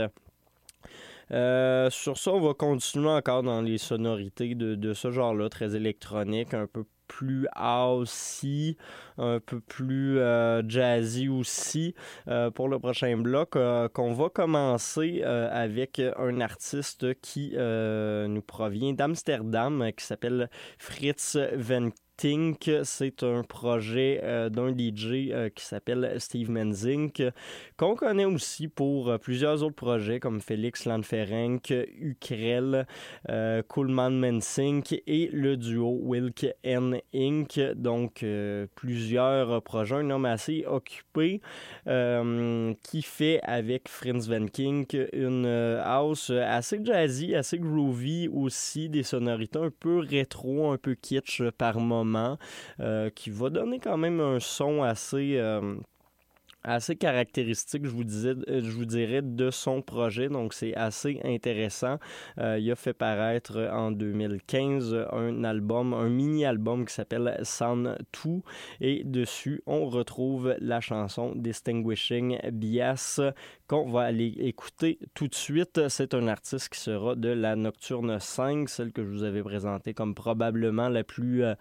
Euh, 1.34 1.90
sur 1.90 2.16
ça, 2.16 2.32
on 2.32 2.40
va 2.40 2.54
continuer 2.54 3.08
encore 3.08 3.42
dans 3.42 3.60
les 3.60 3.78
sonorités 3.78 4.54
de, 4.54 4.94
ce 4.94 5.10
genre-là, 5.10 5.48
très 5.48 5.74
électronique, 5.74 6.54
un 6.54 6.66
peu 6.66 6.84
plus 7.08 7.46
housey, 7.56 8.76
un 9.18 9.40
peu 9.40 9.60
plus 9.60 10.18
euh, 10.18 10.62
jazzy 10.66 11.28
aussi. 11.28 11.94
Euh, 12.28 12.50
pour 12.50 12.68
le 12.68 12.78
prochain 12.78 13.16
bloc 13.16 13.56
euh, 13.56 13.88
qu'on 13.88 14.12
va 14.12 14.28
commencer 14.28 15.22
avec 15.22 16.00
un 16.00 16.40
artiste 16.40 17.20
qui 17.20 17.54
nous 17.56 18.42
provient 18.42 18.92
d'Amsterdam 18.92 19.90
qui 19.96 20.04
s'appelle 20.04 20.48
Fritz 20.78 21.36
Van 21.56 21.90
C'est 22.16 23.22
un 23.22 23.42
projet 23.42 24.20
euh, 24.22 24.48
d'un 24.48 24.70
DJ 24.70 25.30
euh, 25.30 25.48
qui 25.50 25.64
s'appelle 25.64 26.14
Steve 26.18 26.50
Menzink, 26.50 27.22
qu'on 27.76 27.96
connaît 27.96 28.24
aussi 28.24 28.68
pour 28.68 29.10
euh, 29.10 29.18
plusieurs 29.18 29.62
autres 29.62 29.74
projets 29.74 30.20
comme 30.20 30.40
Félix 30.40 30.86
Landferenk, 30.86 31.74
Ukrel, 31.98 32.86
Coolman 33.68 34.10
Menzink 34.10 35.02
et 35.06 35.28
le 35.32 35.56
duo 35.56 35.98
Wilk 36.02 36.46
N 36.62 37.00
Inc. 37.14 37.60
Donc, 37.74 38.24
plusieurs 38.74 39.62
projets, 39.62 39.96
un 39.96 40.10
homme 40.10 40.24
assez 40.24 40.64
occupé 40.66 41.40
qui 41.84 43.02
fait 43.02 43.40
avec 43.42 43.88
Fritz 43.88 44.28
Van 44.28 44.46
Kink 44.46 44.96
une 45.12 45.46
house 45.82 46.30
assez 46.30 46.80
jazzy, 46.82 47.34
assez 47.34 47.58
groovy 47.58 48.28
aussi, 48.28 48.88
des 48.88 49.02
sonorités 49.02 49.58
un 49.58 49.70
peu 49.70 49.98
rétro, 49.98 50.70
un 50.70 50.78
peu 50.78 50.94
kitsch 50.94 51.42
par 51.58 51.80
moment 51.80 52.03
euh, 52.80 53.10
qui 53.10 53.30
va 53.30 53.50
donner 53.50 53.80
quand 53.80 53.96
même 53.96 54.20
un 54.20 54.40
son 54.40 54.82
assez 54.82 55.36
euh, 55.38 55.76
assez 56.64 56.96
caractéristique, 56.96 57.84
je 57.84 57.90
vous, 57.90 58.04
disais, 58.04 58.34
euh, 58.48 58.60
je 58.62 58.70
vous 58.70 58.84
dirais, 58.84 59.22
de 59.22 59.50
son 59.50 59.82
projet. 59.82 60.28
Donc, 60.28 60.54
c'est 60.54 60.74
assez 60.74 61.20
intéressant. 61.24 61.98
il 62.38 62.70
a 62.70 62.76
fait 62.76 62.92
paraître 62.92 63.68
en 63.72 63.90
2015 63.90 65.06
un 65.12 65.44
album, 65.44 65.94
un 65.94 66.08
mini-album 66.08 66.86
qui 66.86 66.94
s'appelle 66.94 67.38
Sound 67.42 67.96
2. 68.24 68.30
Et 68.80 69.04
dessus, 69.04 69.62
on 69.66 69.86
retrouve 69.86 70.56
la 70.60 70.80
chanson 70.80 71.32
Distinguishing 71.36 72.38
Bias 72.52 73.20
qu'on 73.66 73.90
va 73.90 74.02
aller 74.02 74.34
écouter 74.38 74.98
tout 75.14 75.28
de 75.28 75.34
suite. 75.34 75.88
C'est 75.88 76.14
un 76.14 76.28
artiste 76.28 76.68
qui 76.70 76.80
sera 76.80 77.14
de 77.14 77.28
la 77.28 77.56
Nocturne 77.56 78.18
5, 78.20 78.68
celle 78.68 78.92
que 78.92 79.02
je 79.04 79.08
vous 79.08 79.22
avais 79.22 79.42
présentée 79.42 79.94
comme 79.94 80.14
probablement 80.14 80.88
la 80.88 81.04
plus 81.04 81.44
euh, 81.44 81.54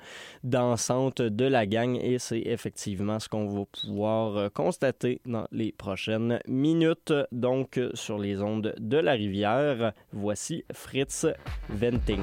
dansante 0.43 1.21
de 1.21 1.45
la 1.45 1.65
gang 1.65 1.95
et 1.95 2.19
c'est 2.19 2.41
effectivement 2.41 3.19
ce 3.19 3.29
qu'on 3.29 3.47
va 3.47 3.65
pouvoir 3.65 4.37
euh, 4.37 4.49
dans 5.25 5.47
les 5.51 5.71
prochaines 5.71 6.39
minutes. 6.47 7.13
Donc 7.31 7.79
sur 7.93 8.17
les 8.17 8.41
ondes 8.41 8.73
de 8.79 8.97
la 8.97 9.13
rivière, 9.13 9.93
voici 10.11 10.63
Fritz 10.71 11.27
Venting. 11.69 12.21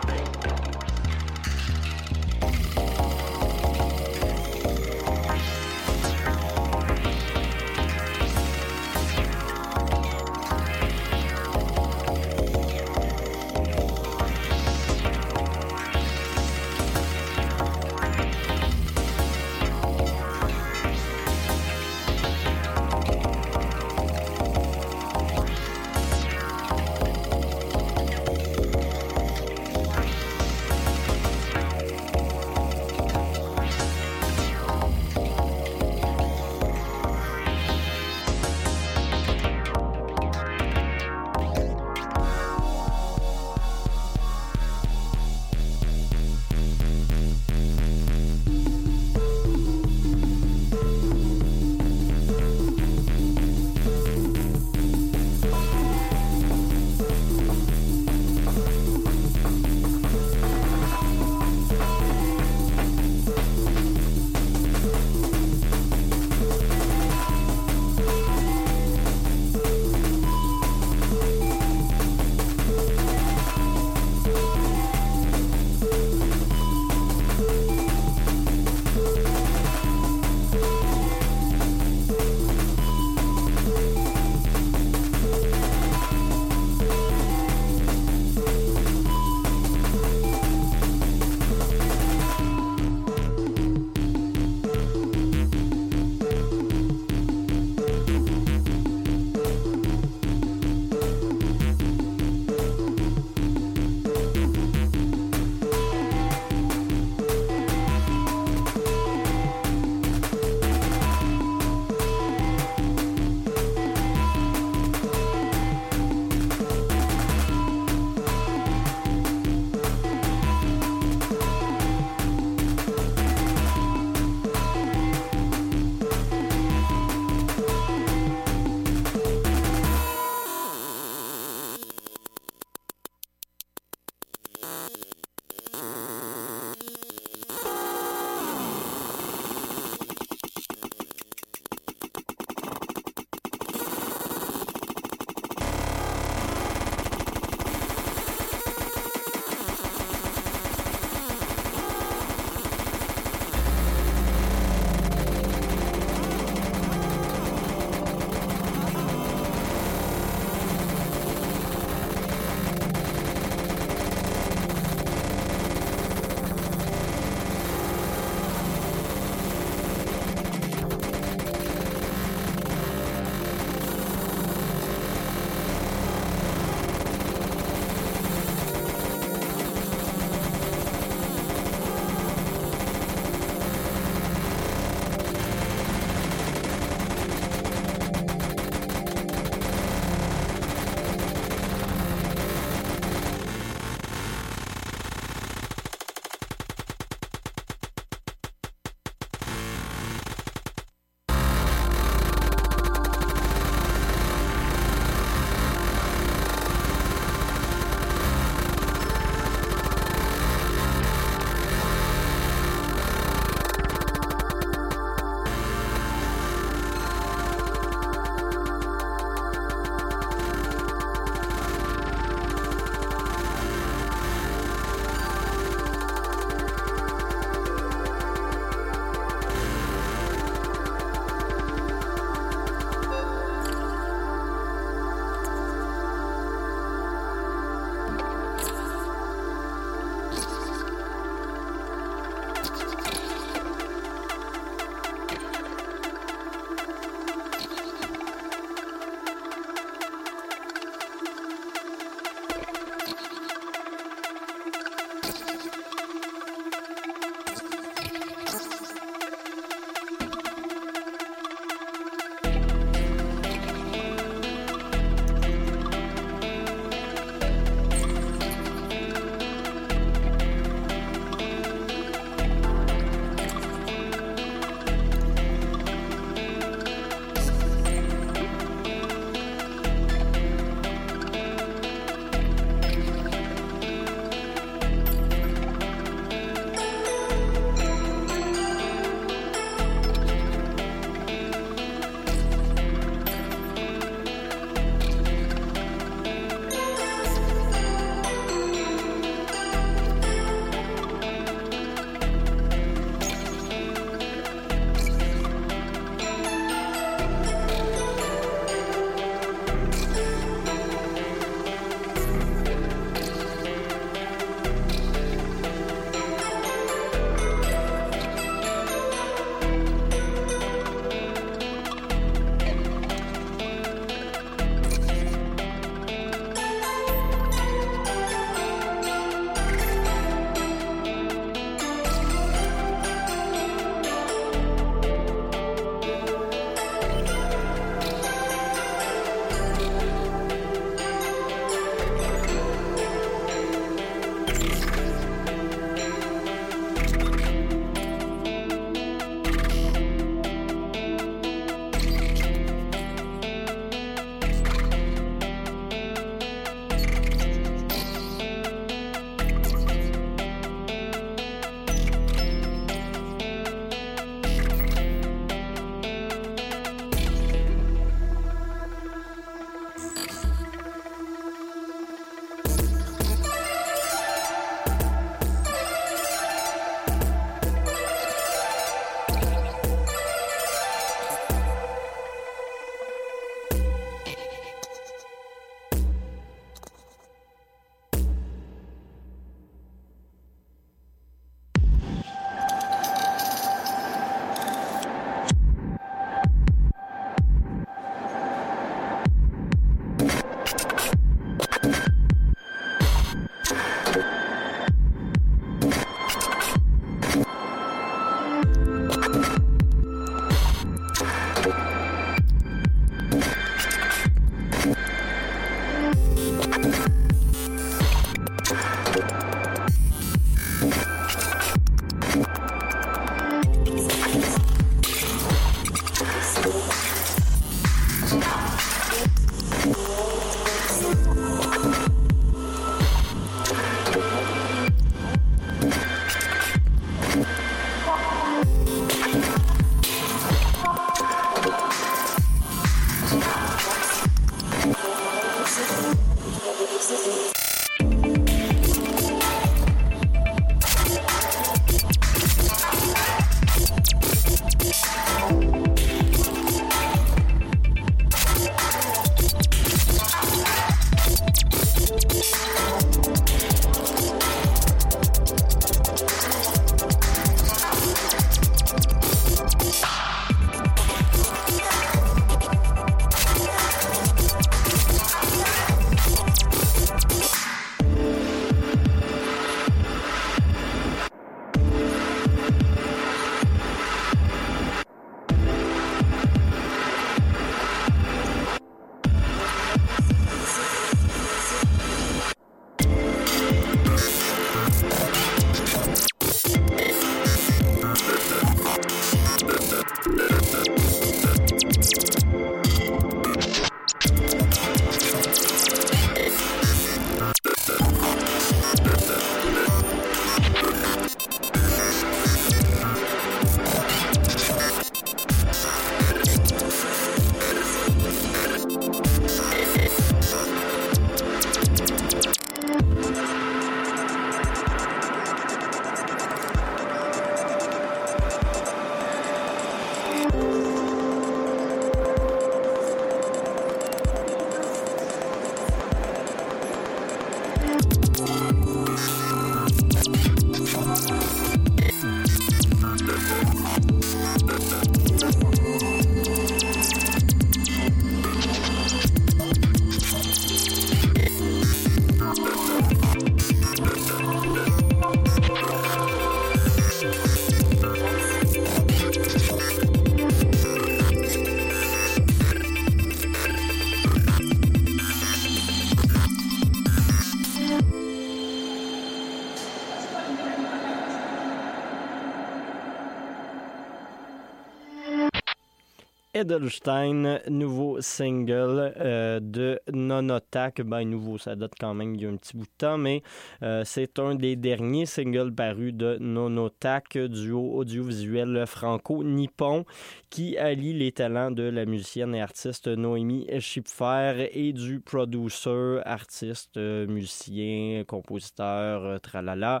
Edelstein, 576.64 577.60
nouveau 577.68 578.22
single 578.22 579.12
euh, 579.18 579.60
de 579.60 580.00
Nonotac. 580.10 581.02
Ben, 581.02 581.22
nouveau, 581.24 581.58
ça 581.58 581.76
date 581.76 581.92
quand 582.00 582.14
même 582.14 582.34
il 582.34 582.56
petit 582.56 582.74
bout 582.74 582.86
de 582.86 582.90
temps, 582.96 583.18
mais 583.18 583.42
euh, 583.82 584.02
c'est 584.06 584.38
un 584.38 584.54
des 584.54 584.74
derniers 584.74 585.26
singles 585.26 585.74
parus 585.74 586.14
de 586.14 586.38
Nonotac, 586.40 587.36
duo 587.36 587.98
audiovisuel 587.98 588.86
franco-nippon, 588.86 590.06
qui 590.48 590.78
allie 590.78 591.12
les 591.12 591.32
talents 591.32 591.70
de 591.70 591.82
la 591.82 592.06
musicienne 592.06 592.54
et 592.54 592.62
artiste 592.62 593.08
Noémie 593.08 593.66
Schipfer 593.80 594.70
et 594.72 594.94
du 594.94 595.20
producer, 595.20 596.20
artiste, 596.24 596.96
euh, 596.96 597.26
musicien, 597.26 598.24
compositeur, 598.26 599.38
tralala, 599.42 600.00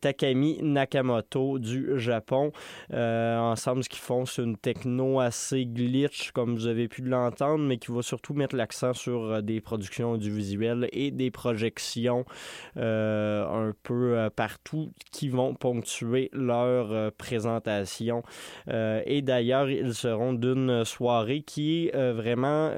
Takami 0.00 0.60
Nakamoto 0.62 1.58
du 1.58 1.98
Japon. 1.98 2.52
ensemble, 2.92 3.82
ce 3.82 3.88
qu'ils 3.88 3.98
font, 3.98 4.26
c'est 4.26 4.42
une 4.42 4.56
techno 4.56 5.18
assez 5.18 5.71
glitch, 5.72 6.30
comme 6.32 6.54
vous 6.54 6.66
avez 6.66 6.88
pu 6.88 7.02
l'entendre, 7.02 7.64
mais 7.64 7.78
qui 7.78 7.90
va 7.90 8.02
surtout 8.02 8.34
mettre 8.34 8.56
l'accent 8.56 8.92
sur 8.92 9.24
euh, 9.24 9.40
des 9.40 9.60
productions 9.60 10.12
audiovisuelles 10.12 10.88
et 10.92 11.10
des 11.10 11.30
projections 11.30 12.24
euh, 12.76 13.46
un 13.46 13.74
peu 13.82 14.18
euh, 14.18 14.30
partout 14.30 14.92
qui 15.10 15.28
vont 15.28 15.54
ponctuer 15.54 16.30
leur 16.32 17.12
présentation. 17.12 18.22
et 18.68 19.22
d'ailleurs, 19.22 19.70
ils 19.70 19.94
seront 19.94 20.32
d'une 20.32 20.84
soirée 20.84 21.42
qui 21.42 21.88
est 21.88 22.12
vraiment 22.12 22.70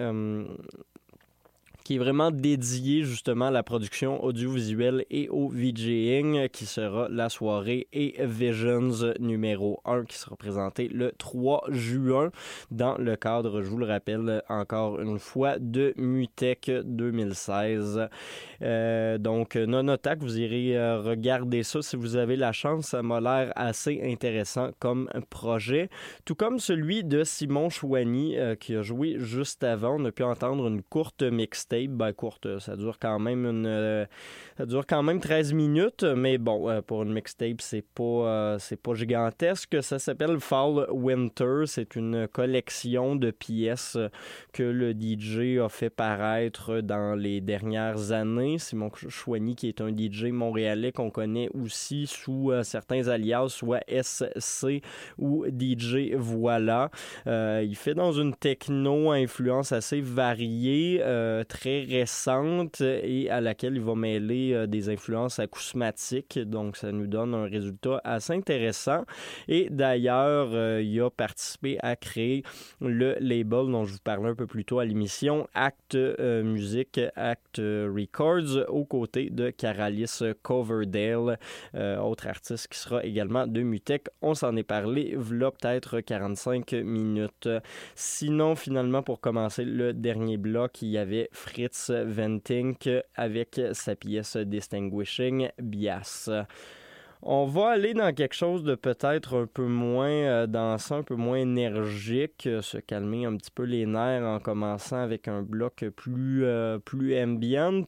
qui 1.85 1.97
est 1.97 1.99
vraiment 1.99 2.31
dédié 2.31 3.05
justement 3.05 3.49
à 3.49 3.51
la 3.51 3.63
production 3.63 4.25
audiovisuelle 4.25 5.05
et 5.11 5.29
au 5.29 5.49
VJing, 5.49 6.49
qui 6.49 6.65
sera 6.65 7.09
la 7.11 7.29
soirée 7.29 7.89
et 7.93 8.17
Visions 8.21 9.13
numéro 9.21 9.81
1, 9.85 10.05
qui 10.07 10.17
sera 10.17 10.35
présenté 10.35 10.89
le 10.89 11.13
3 11.19 11.65
juin 11.69 12.31
dans 12.71 12.97
le 12.97 13.17
cadre, 13.17 13.61
je 13.61 13.69
vous 13.69 13.77
le 13.77 13.85
rappelle 13.85 14.43
encore 14.49 14.99
une 14.99 15.19
fois, 15.19 15.59
de 15.59 15.93
Mutech 15.99 16.71
2016. 16.71 18.09
Euh, 18.63 19.19
donc, 19.19 19.57
Nonotac, 19.57 20.21
vous 20.21 20.39
irez 20.39 20.79
euh, 20.79 21.03
regarder 21.03 21.63
ça 21.65 21.83
si 21.83 21.97
vous 21.97 22.17
avez 22.17 22.37
la 22.37 22.53
chance. 22.53 22.87
Ça 22.87 23.03
m'a 23.03 23.21
l'air 23.21 23.53
assez 23.57 24.01
intéressant 24.03 24.71
comme 24.79 25.11
projet. 25.29 25.91
Tout 26.25 26.35
comme 26.35 26.59
celui 26.59 27.05
de 27.05 27.25
Simon 27.25 27.69
Chouani, 27.69 28.39
euh, 28.39 28.55
qui 28.55 28.75
a 28.75 28.81
joué 28.81 29.17
juste 29.19 29.65
avant. 29.65 30.01
On 30.01 30.05
a 30.07 30.13
pu 30.13 30.23
entendre 30.23 30.67
une 30.69 30.83
courte 30.83 31.23
mixtape 31.23 31.74
ben, 31.89 32.13
courte. 32.13 32.59
Ça 32.59 32.77
dure 32.77 32.99
quand 32.99 33.19
même 33.19 33.45
une, 33.47 33.67
euh, 33.67 34.07
ça 34.57 34.67
dure 34.67 34.87
quand 34.87 35.03
même 35.03 35.19
13 35.19 35.53
minutes, 35.53 36.05
mais 36.05 36.39
bon, 36.39 36.71
euh, 36.71 36.81
pour 36.81 37.03
une 37.03 37.13
mixtape, 37.13 37.61
c'est 37.61 37.83
pas, 37.83 38.03
euh, 38.05 38.59
pas 38.81 38.95
gigantesque. 38.95 39.83
Ça 39.83 39.99
s'appelle 39.99 40.39
Fall 40.39 40.87
Winter. 40.93 41.63
C'est 41.67 41.97
une 41.97 42.29
collection 42.29 43.17
de 43.17 43.33
pièces 43.33 43.99
que 44.53 44.63
le 44.63 44.93
DJ 44.93 45.59
a 45.59 45.69
fait 45.69 45.91
paraître 45.91 46.81
dans 46.83 47.17
les 47.17 47.41
dernières 47.41 48.13
années. 48.13 48.59
Simon 48.59 48.93
Chouani, 48.95 49.57
qui 49.57 49.67
est 49.67 49.81
un 49.81 49.89
DJ 49.89 50.27
montréalais 50.27 50.93
qu'on 50.93 51.11
connaît 51.11 51.49
aussi 51.53 52.07
sous 52.07 52.53
certains 52.63 53.09
alias, 53.09 53.49
soit 53.49 53.83
SC 53.89 54.83
ou 55.19 55.47
DJ 55.47 56.15
Voilà. 56.15 56.91
il 57.27 57.75
fait 57.75 57.95
dans 57.95 58.13
une 58.13 58.35
techno 58.37 59.11
influence 59.11 59.73
assez 59.73 60.01
variée, 60.01 61.03
très 61.49 61.83
récente 61.83 62.81
et 62.81 63.29
à 63.31 63.41
laquelle 63.41 63.75
il 63.75 63.83
va 63.83 63.97
mêler 63.97 64.44
euh, 64.53 64.67
des 64.67 64.89
influences 64.89 65.39
acousmatiques. 65.39 66.39
Donc, 66.39 66.77
ça 66.77 66.93
nous 66.93 67.07
donne 67.07 67.35
un 67.35 67.47
résultat 67.47 68.01
assez 68.05 68.33
intéressant. 68.33 69.05
Et 69.49 69.69
d'ailleurs, 69.71 70.51
euh, 70.53 70.83
il 70.83 71.01
a 71.01 71.11
participé 71.11 71.79
à 71.81 71.97
créer 71.97 72.43
le 72.81 73.17
label 73.21 73.71
dont 73.71 73.85
je 73.85 73.93
vous 73.93 73.99
parlais 74.03 74.29
un 74.29 74.35
peu 74.35 74.47
plus 74.47 74.65
tôt 74.65 74.79
à 74.79 74.85
l'émission, 74.85 75.49
Act 75.55 75.95
euh, 75.95 76.43
Music, 76.43 77.01
Act 77.17 77.59
Records, 77.59 78.65
aux 78.69 78.85
côtés 78.85 79.31
de 79.31 79.51
Caralis 79.51 80.21
Coverdale, 80.43 81.39
autre 81.75 82.27
artiste 82.27 82.69
qui 82.69 82.79
sera 82.79 83.05
également 83.05 83.47
de 83.47 83.63
Mutech. 83.63 84.09
On 84.23 84.35
s'en 84.35 84.57
est 84.57 84.63
parlé, 84.63 85.15
voilà 85.17 85.51
peut-être 85.51 86.01
45 86.01 86.73
minutes. 86.73 87.49
Sinon, 87.95 88.57
finalement, 88.57 89.03
pour 89.03 89.21
commencer 89.21 89.65
le 89.65 89.93
dernier 89.93 90.37
bloc, 90.37 90.83
il 90.83 90.89
y 90.89 90.99
avait 90.99 91.29
Fritz 91.33 91.91
Ventink 91.91 92.89
avec 93.15 93.61
sa 93.73 93.97
pièce 93.97 94.34
Distinguishing 94.37 95.51
Bias. 95.59 96.29
On 97.27 97.47
va 97.47 97.71
aller 97.71 97.95
dans 97.95 98.13
quelque 98.13 98.35
chose 98.35 98.65
de 98.65 98.75
peut-être 98.75 99.35
un 99.35 99.47
peu 99.47 99.65
moins 99.65 100.11
euh, 100.11 100.47
dansant, 100.47 100.99
un 100.99 101.03
peu 101.03 101.15
moins 101.15 101.39
énergique, 101.39 102.47
euh, 102.47 102.61
se 102.61 102.77
calmer 102.77 103.25
un 103.25 103.35
petit 103.39 103.51
peu 103.51 103.63
les 103.63 103.87
nerfs 103.87 104.27
en 104.27 104.41
commençant 104.41 104.99
avec 104.99 105.27
un 105.27 105.41
bloc 105.41 105.87
plus, 105.97 106.45
euh, 106.45 106.79
plus 106.79 107.19
ambient. 107.19 107.87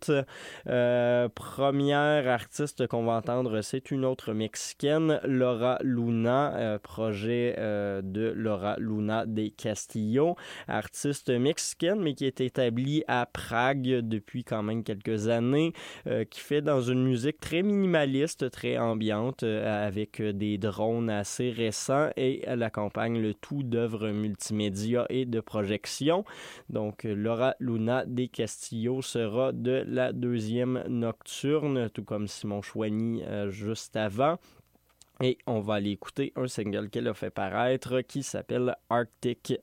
première 1.35 2.27
artiste 2.29 2.87
qu'on 2.87 3.05
va 3.05 3.19
entendre, 3.19 3.61
c'est 3.61 3.91
une 3.91 4.07
autre 4.07 4.33
mexicaine, 4.33 5.21
Laura 5.25 5.81
Luna, 5.83 6.79
projet 6.83 7.57
de 7.59 8.33
Laura 8.35 8.77
Luna 8.79 9.27
de 9.27 9.49
Castillo, 9.49 10.37
artiste 10.67 11.29
mexicaine 11.29 12.01
mais 12.01 12.15
qui 12.15 12.25
est 12.25 12.41
établie 12.41 13.05
à 13.07 13.27
Prague 13.27 14.01
depuis 14.01 14.45
quand 14.45 14.63
même 14.63 14.83
quelques 14.83 15.29
années, 15.29 15.75
qui 16.31 16.41
fait 16.41 16.63
dans 16.63 16.81
une 16.81 17.05
musique 17.05 17.39
très 17.39 17.63
minimaliste, 17.63 18.51
très 18.51 18.79
ambiante 18.79 19.26
euh, 19.43 19.87
avec 19.87 20.21
euh, 20.21 20.33
des 20.33 20.59
drones 20.59 21.11
assez 21.11 21.51
récents 21.51 22.11
et 22.17 22.43
elle 22.47 22.63
accompagne 22.63 23.21
le 23.21 23.35
tout 23.35 23.63
d'œuvres 23.63 24.11
multimédia 24.11 25.07
et 25.09 25.25
de 25.25 25.41
projection. 25.41 26.25
Donc, 26.69 27.05
euh, 27.05 27.15
Laura 27.15 27.55
Luna 27.61 28.05
des 28.07 28.29
Castillo 28.29 29.03
sera 29.03 29.53
de 29.53 29.85
la 29.87 30.13
deuxième 30.13 30.85
nocturne, 30.89 31.91
tout 31.91 32.05
comme 32.05 32.27
Simon 32.29 32.63
Chouani 32.63 33.23
juste 33.49 33.97
avant. 33.97 34.39
Et 35.23 35.39
on 35.47 35.61
va 35.61 35.75
aller 35.75 35.93
écouter 35.93 36.33
un 36.37 36.47
single 36.47 36.91
qu'elle 36.91 37.09
a 37.09 37.15
fait 37.15 37.31
paraître 37.31 38.03
qui 38.03 38.23
s'appelle 38.23 38.77
Arctic, 38.91 39.55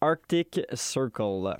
Arctic 0.00 0.60
Circle. 0.72 1.56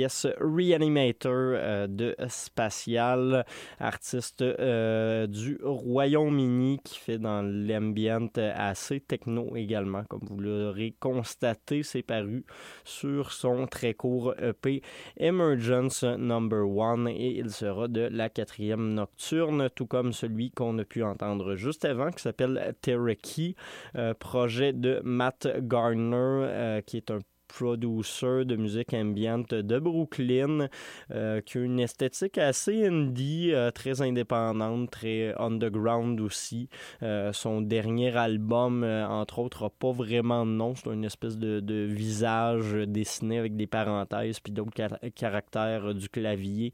Pièce 0.00 0.26
Reanimator 0.40 1.30
euh, 1.30 1.86
de 1.86 2.16
Spatial, 2.26 3.44
artiste 3.78 4.40
euh, 4.40 5.26
du 5.26 5.58
Royaume-Uni 5.62 6.80
qui 6.82 6.98
fait 6.98 7.18
dans 7.18 7.42
l'ambient 7.42 8.30
assez 8.38 9.00
techno 9.00 9.54
également, 9.56 10.04
comme 10.04 10.22
vous 10.22 10.40
l'aurez 10.40 10.94
constaté, 10.98 11.82
c'est 11.82 12.02
paru 12.02 12.46
sur 12.82 13.30
son 13.30 13.66
très 13.66 13.92
court 13.92 14.32
EP 14.40 14.80
Emergence 15.18 16.02
Number 16.04 16.66
One 16.66 17.06
et 17.06 17.36
il 17.36 17.50
sera 17.50 17.86
de 17.86 18.08
la 18.10 18.30
quatrième 18.30 18.94
nocturne, 18.94 19.68
tout 19.74 19.86
comme 19.86 20.14
celui 20.14 20.50
qu'on 20.50 20.78
a 20.78 20.84
pu 20.84 21.02
entendre 21.02 21.56
juste 21.56 21.84
avant 21.84 22.10
qui 22.10 22.22
s'appelle 22.22 22.74
Tereki, 22.80 23.54
euh, 23.96 24.14
projet 24.14 24.72
de 24.72 25.02
Matt 25.04 25.46
Garner 25.60 26.80
qui 26.86 26.96
est 26.96 27.10
un 27.10 27.18
producer 27.52 28.44
de 28.44 28.56
musique 28.56 28.94
ambiante 28.94 29.54
de 29.54 29.78
Brooklyn, 29.78 30.68
euh, 31.10 31.40
qui 31.40 31.58
a 31.58 31.60
une 31.62 31.80
esthétique 31.80 32.38
assez 32.38 32.86
indie, 32.86 33.52
euh, 33.52 33.70
très 33.70 34.00
indépendante, 34.02 34.90
très 34.90 35.34
underground 35.38 36.20
aussi. 36.20 36.68
Euh, 37.02 37.32
son 37.32 37.60
dernier 37.60 38.16
album, 38.16 38.84
entre 38.84 39.40
autres, 39.40 39.64
n'a 39.64 39.70
pas 39.70 39.92
vraiment 39.92 40.46
de 40.46 40.52
nom. 40.52 40.74
C'est 40.74 40.90
une 40.90 41.04
espèce 41.04 41.36
de, 41.36 41.60
de, 41.60 41.86
visage 41.90 42.72
dessiné 42.86 43.38
avec 43.38 43.56
des 43.56 43.66
parenthèses 43.66 44.40
puis 44.40 44.52
d'autres 44.52 44.70
caractères 45.14 45.94
du 45.94 46.08
clavier 46.08 46.72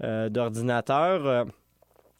d'ordinateur 0.00 1.46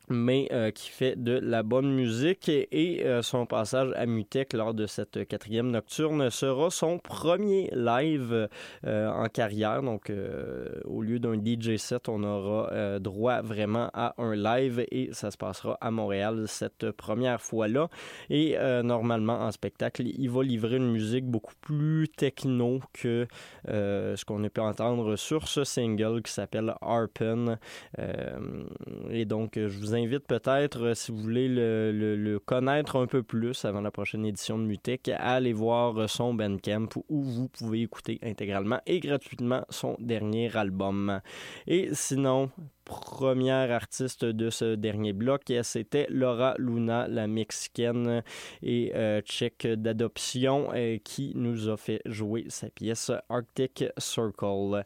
mais 0.08 0.48
euh, 0.52 0.70
qui 0.70 0.88
fait 0.90 1.16
de 1.16 1.32
la 1.32 1.62
bonne 1.62 1.92
musique 1.92 2.48
et, 2.48 3.04
euh, 3.04 3.22
son 3.22 3.46
passage 3.46 3.92
à 3.96 4.06
Mutec 4.06 4.52
lors 4.52 4.74
de 4.74 4.86
cette 4.86 5.26
quatrième 5.26 5.70
nocturne 5.70 6.30
sera 6.30 6.70
son 6.70 6.98
premier 6.98 7.70
live 7.74 8.48
euh, 8.86 9.08
en 9.10 9.28
carrière. 9.28 9.82
Donc, 9.82 10.12
au 10.84 11.02
lieu 11.02 11.18
d'un 11.18 11.34
DJ 11.34 11.76
set, 11.76 12.08
on 12.08 12.22
aura 12.22 12.98
droit 12.98 13.42
vraiment 13.42 13.90
à 13.94 14.14
un 14.18 14.34
live 14.34 14.84
et 14.90 15.10
ça 15.12 15.30
se 15.30 15.36
passera 15.36 15.76
à 15.80 15.90
Montréal 15.90 16.44
cette 16.46 16.90
première 16.92 17.40
fois-là. 17.40 17.88
Et 18.30 18.56
normalement, 18.82 19.40
en 19.40 19.50
spectacle, 19.50 20.02
il 20.06 20.30
va 20.30 20.42
livrer 20.42 20.76
une 20.76 20.90
musique 20.90 21.26
beaucoup 21.26 21.54
plus 21.60 22.08
techno 22.08 22.80
que 22.92 23.26
ce 23.66 24.24
qu'on 24.24 24.44
a 24.44 24.48
pu 24.48 24.60
entendre 24.60 25.16
sur 25.16 25.48
ce 25.48 25.64
single 25.64 26.22
qui 26.22 26.32
s'appelle 26.32 26.74
Harpen. 26.80 27.58
et 29.10 29.24
donc, 29.24 29.52
je 29.56 29.78
vous 29.78 29.94
invite 29.96 30.26
peut-être, 30.26 30.82
euh, 30.82 30.94
si 30.94 31.12
vous 31.12 31.18
voulez 31.18 31.48
le, 31.48 32.38
connaître 32.44 32.96
un 32.96 33.06
peu 33.06 33.22
plus 33.22 33.64
avant 33.64 33.80
la 33.80 33.90
prochaine 33.90 34.24
édition 34.24 34.58
de 34.58 34.64
Mutec, 34.64 35.08
à 35.08 35.34
aller 35.34 35.52
voir 35.52 35.96
euh, 35.98 36.06
son 36.06 36.34
Bandcamp 36.34 36.88
où 37.08 37.22
vous 37.22 37.48
pouvez 37.48 37.82
écouter 37.82 38.18
intégralement 38.22 38.80
et 38.86 39.00
gratuitement 39.00 39.64
son 39.70 39.96
dernier 39.98 40.56
album. 40.56 41.20
Et 41.66 41.90
sinon, 41.92 42.50
première 42.84 43.72
artiste 43.72 44.24
de 44.24 44.50
ce 44.50 44.74
dernier 44.74 45.12
bloc, 45.12 45.52
c'était 45.62 46.06
Laura 46.10 46.54
Luna, 46.58 47.08
la 47.08 47.26
mexicaine 47.26 48.22
et 48.62 48.92
euh, 48.94 49.20
tchèque 49.22 49.66
d'adoption, 49.66 50.70
qui 51.04 51.32
nous 51.34 51.68
a 51.68 51.76
fait 51.76 52.00
jouer 52.06 52.44
sa 52.48 52.70
pièce 52.70 53.10
Arctic 53.28 53.84
Circle. 53.98 54.84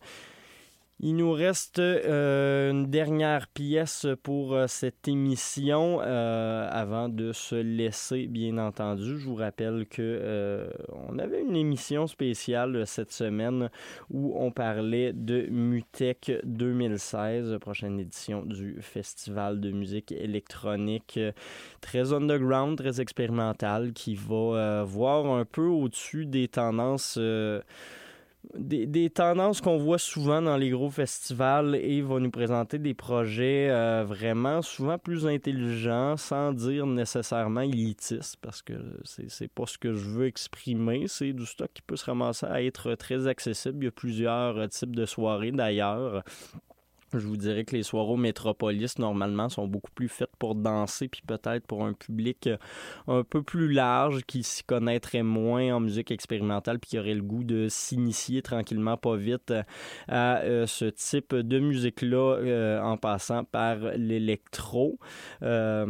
Il 1.03 1.17
nous 1.17 1.33
reste 1.33 1.79
euh, 1.79 2.73
une 2.73 2.91
dernière 2.91 3.49
pièce 3.49 4.07
pour 4.23 4.53
euh, 4.53 4.67
cette 4.67 5.09
émission 5.09 5.99
euh, 6.03 6.69
avant 6.71 7.09
de 7.09 7.33
se 7.33 7.55
laisser, 7.55 8.27
bien 8.27 8.59
entendu. 8.59 9.19
Je 9.19 9.27
vous 9.27 9.37
rappelle 9.37 9.87
que 9.89 10.69
on 11.09 11.19
avait 11.19 11.41
une 11.41 11.57
émission 11.57 12.07
spéciale 12.07 12.87
cette 12.87 13.13
semaine 13.13 13.71
où 14.11 14.35
on 14.39 14.51
parlait 14.51 15.15
de 15.15 15.47
Mutec 15.51 16.33
2016, 16.45 17.57
prochaine 17.61 17.99
édition 17.99 18.43
du 18.45 18.77
Festival 18.83 19.59
de 19.59 19.71
musique 19.71 20.13
électronique 20.13 21.19
très 21.81 22.13
underground, 22.13 22.77
très 22.77 23.01
expérimental, 23.01 23.95
qui 23.95 24.17
va 24.17 24.85
voir 24.85 25.27
un 25.27 25.47
peu 25.47 25.67
au-dessus 25.67 26.27
des 26.27 26.49
tendances 26.49 27.19
des, 28.55 29.11
tendances 29.11 29.61
qu'on 29.61 29.77
voit 29.77 29.99
souvent 29.99 30.41
dans 30.41 30.57
les 30.57 30.71
gros 30.71 30.91
festivals 30.91 31.75
et 31.75 32.01
va 32.01 32.19
nous 32.19 32.31
présenter 32.31 32.79
des 32.79 32.95
projets 32.95 33.69
euh, 33.71 34.05
vraiment 34.07 34.63
souvent 34.63 34.99
plus 34.99 35.27
intelligents 35.27 36.17
sans 36.17 36.53
dire 36.53 36.87
nécessairement 36.87 37.61
élitistes 37.61 38.37
parce 38.41 38.63
que 38.63 38.73
c'est 39.05 39.49
pas 39.49 39.67
ce 39.67 39.79
que 39.79 39.93
je 39.93 40.09
veux 40.09 40.27
exprimer. 40.27 41.05
C'est 41.07 41.33
du 41.33 41.47
stock 41.47 41.71
qui 41.73 41.83
peut 41.83 41.97
se 41.97 42.07
ramasser 42.07 42.47
à 42.47 42.63
être 42.63 42.95
très 42.95 43.27
accessible. 43.27 43.79
Il 43.81 43.85
y 43.85 43.89
a 43.89 43.93
plusieurs 43.93 44.57
euh, 44.57 44.67
types 44.69 44.97
de 44.97 45.07
soirées 45.07 45.53
d'ailleurs. 45.53 46.23
Je 47.13 47.27
vous 47.27 47.37
dirais 47.37 47.65
que 47.65 47.75
les 47.75 47.83
soirées 47.83 48.17
métropolis, 48.17 48.99
normalement, 48.99 49.49
sont 49.49 49.67
beaucoup 49.67 49.91
plus 49.91 50.09
faites 50.09 50.35
pour 50.39 50.55
danser, 50.55 51.09
puis 51.09 51.23
peut-être 51.27 51.67
pour 51.67 51.85
un 51.85 51.93
public 51.93 52.47
euh, 52.47 52.57
un 53.09 53.25
peu 53.25 53.43
plus 53.43 53.73
large 53.73 54.23
qui 54.27 54.43
s'y 54.45 54.63
connaîtrait 54.63 55.23
moins 55.23 55.75
en 55.75 55.81
musique 55.81 56.13
expérimentale, 56.13 56.79
puis 56.79 56.91
qui 56.91 56.99
aurait 56.99 57.15
le 57.15 57.23
goût 57.23 57.43
de 57.43 57.67
s'initier 57.69 58.43
tranquillement, 58.43 58.97
pas 58.97 59.17
vite, 59.17 59.51
euh, 59.51 59.63
à 60.09 60.39
euh, 60.43 60.67
ce 60.67 60.85
type 60.85 61.35
de 61.35 61.59
musique-là 61.59 62.81
en 62.83 62.97
passant 62.97 63.45
par 63.45 63.77
l'électro. 63.97 64.99
à 65.43 65.87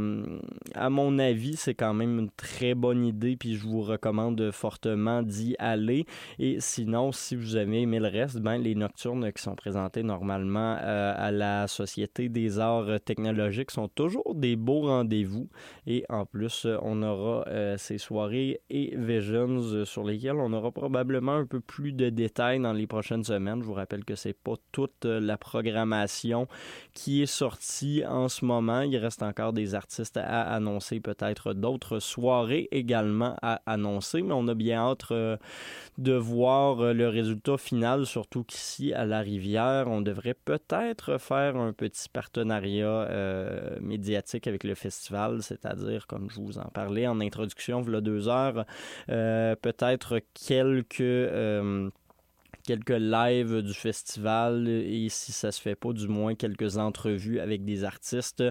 mon 0.91 1.19
avis, 1.19 1.57
c'est 1.57 1.75
quand 1.75 1.95
même 1.95 2.19
une 2.19 2.31
très 2.31 2.75
bonne 2.75 3.05
idée, 3.05 3.37
puis 3.37 3.57
je 3.57 3.67
vous 3.67 3.83
recommande 3.83 4.51
fortement 4.53 5.23
d'y 5.23 5.55
aller. 5.59 6.07
Et 6.39 6.61
sinon, 6.61 7.13
si 7.13 7.37
vous 7.37 7.57
avez 7.57 7.83
aimé 7.83 7.99
le 7.99 8.09
reste, 8.09 8.39
ben, 8.39 8.57
les 8.57 8.75
nocturnes 8.75 9.31
qui 9.33 9.43
sont 9.43 9.55
présentés 9.55 10.03
normalement 10.03 10.79
à 11.11 11.31
la 11.31 11.67
Société 11.69 12.29
des 12.29 12.59
arts 12.59 13.01
technologiques 13.05 13.71
sont 13.71 13.89
toujours 13.89 14.35
des 14.35 14.57
beaux 14.57 14.83
rendez-vous. 14.83 15.49
Et 15.87 16.05
en 16.09 16.27
plus, 16.27 16.67
on 16.83 17.03
aura 17.03 17.45
euh, 17.49 17.77
ces 17.79 17.99
soirées 17.99 18.61
et 18.71 18.95
Visions 18.97 19.85
sur 19.85 20.05
lesquelles 20.05 20.37
on 20.37 20.53
aura 20.53 20.71
probablement 20.71 21.37
un 21.37 21.47
peu 21.47 21.61
plus 21.61 21.93
de 21.93 22.11
détails 22.11 22.61
dans 22.61 22.73
les 22.73 22.87
prochaines 22.87 23.25
semaines. 23.25 23.61
Je 23.63 23.67
vous 23.67 23.75
rappelle 23.75 24.05
que 24.05 24.15
c'est 24.15 24.37
pas 24.37 24.55
toute 24.73 25.05
la 25.05 25.37
programmation 25.37 26.49
qui 26.95 27.23
est 27.23 27.27
sortie 27.27 28.05
en 28.07 28.29
ce 28.29 28.45
moment. 28.45 28.83
Il 28.83 28.97
reste 28.97 29.23
encore 29.23 29.53
des 29.53 29.75
artistes 29.75 30.17
à 30.17 30.43
annoncer, 30.43 31.01
peut-être 31.01 31.55
d'autres 31.55 31.99
soirées 31.99 32.69
également 32.71 33.37
à 33.43 33.61
annoncer, 33.67 34.23
mais 34.23 34.35
on 34.35 34.49
a 34.49 34.55
bien 34.55 34.81
hâte 34.81 35.11
euh, 35.11 35.37
de 35.99 36.13
voir 36.13 36.95
le 36.95 37.09
résultat 37.09 37.57
final, 37.57 38.07
surtout 38.07 38.45
qu'ici 38.45 38.93
à 38.93 39.05
la 39.05 39.21
rivière, 39.21 39.87
on 39.89 40.01
devrait 40.01 40.35
peut-être 40.35 41.00
faire 41.19 41.57
un 41.57 41.73
petit 41.73 42.09
partenariat 42.09 42.87
euh, 42.87 43.79
médiatique 43.81 44.47
avec 44.47 44.65
le 44.65 44.75
festival, 44.75 45.43
c'est-à-dire, 45.43 46.07
comme 46.07 46.31
je 46.31 46.41
vous 46.41 46.59
en 46.59 46.69
parlais 46.69 47.07
en 47.07 47.21
introduction, 47.21 47.81
a 47.81 48.01
deux 48.01 48.29
heures, 48.29 48.65
euh, 49.09 49.57
peut-être 49.57 50.21
quelques 50.35 51.01
euh, 51.01 51.91
quelques 52.71 53.01
lives 53.01 53.63
du 53.63 53.75
festival 53.75 54.69
et 54.69 55.09
si 55.09 55.33
ça 55.33 55.51
se 55.51 55.61
fait 55.61 55.75
pas, 55.75 55.93
du 55.93 56.07
moins 56.07 56.37
quelques 56.37 56.77
entrevues 56.77 57.41
avec 57.41 57.65
des 57.65 57.83
artistes, 57.83 58.45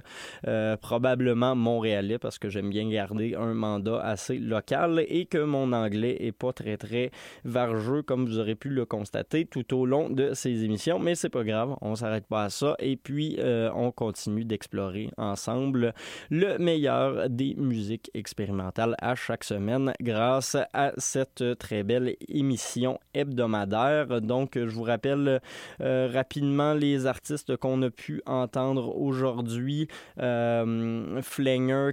euh, 0.45 0.75
probablement 0.75 1.55
montréalais 1.55 2.19
parce 2.19 2.37
que 2.37 2.49
j'aime 2.49 2.69
bien 2.69 2.89
garder 2.89 3.35
un 3.35 3.53
mandat 3.53 4.01
assez 4.01 4.37
local 4.37 5.05
et 5.07 5.25
que 5.25 5.37
mon 5.37 5.71
anglais 5.71 6.17
est 6.19 6.33
pas 6.33 6.51
très 6.51 6.75
très 6.75 7.11
vargeux 7.45 8.01
comme 8.01 8.25
vous 8.25 8.39
aurez 8.39 8.55
pu 8.55 8.67
le 8.67 8.85
constater 8.85 9.45
tout 9.45 9.73
au 9.73 9.85
long 9.85 10.09
de 10.09 10.33
ces 10.33 10.65
émissions, 10.65 10.99
mais 10.99 11.15
c'est 11.15 11.29
pas 11.29 11.45
grave, 11.45 11.77
on 11.79 11.95
s'arrête 11.95 12.27
pas 12.27 12.43
à 12.43 12.49
ça 12.49 12.75
et 12.79 12.97
puis 12.97 13.37
euh, 13.39 13.71
on 13.73 13.93
continue 13.93 14.43
d'explorer 14.43 15.11
ensemble 15.15 15.93
le 16.29 16.57
meilleur 16.57 17.29
des 17.29 17.55
musiques 17.55 18.11
expérimentales 18.13 18.97
à 18.99 19.15
chaque 19.15 19.45
semaine 19.45 19.93
grâce 20.01 20.57
à 20.73 20.91
cette 20.97 21.57
très 21.57 21.83
belle 21.83 22.17
émission 22.27 22.99
hebdomadaire 23.13 24.08
donc, 24.19 24.51
je 24.55 24.69
vous 24.69 24.83
rappelle 24.83 25.41
euh, 25.81 26.09
rapidement 26.11 26.73
les 26.73 27.05
artistes 27.05 27.55
qu'on 27.57 27.81
a 27.83 27.89
pu 27.89 28.21
entendre 28.25 28.95
aujourd'hui. 28.97 29.87
Euh, 30.19 31.21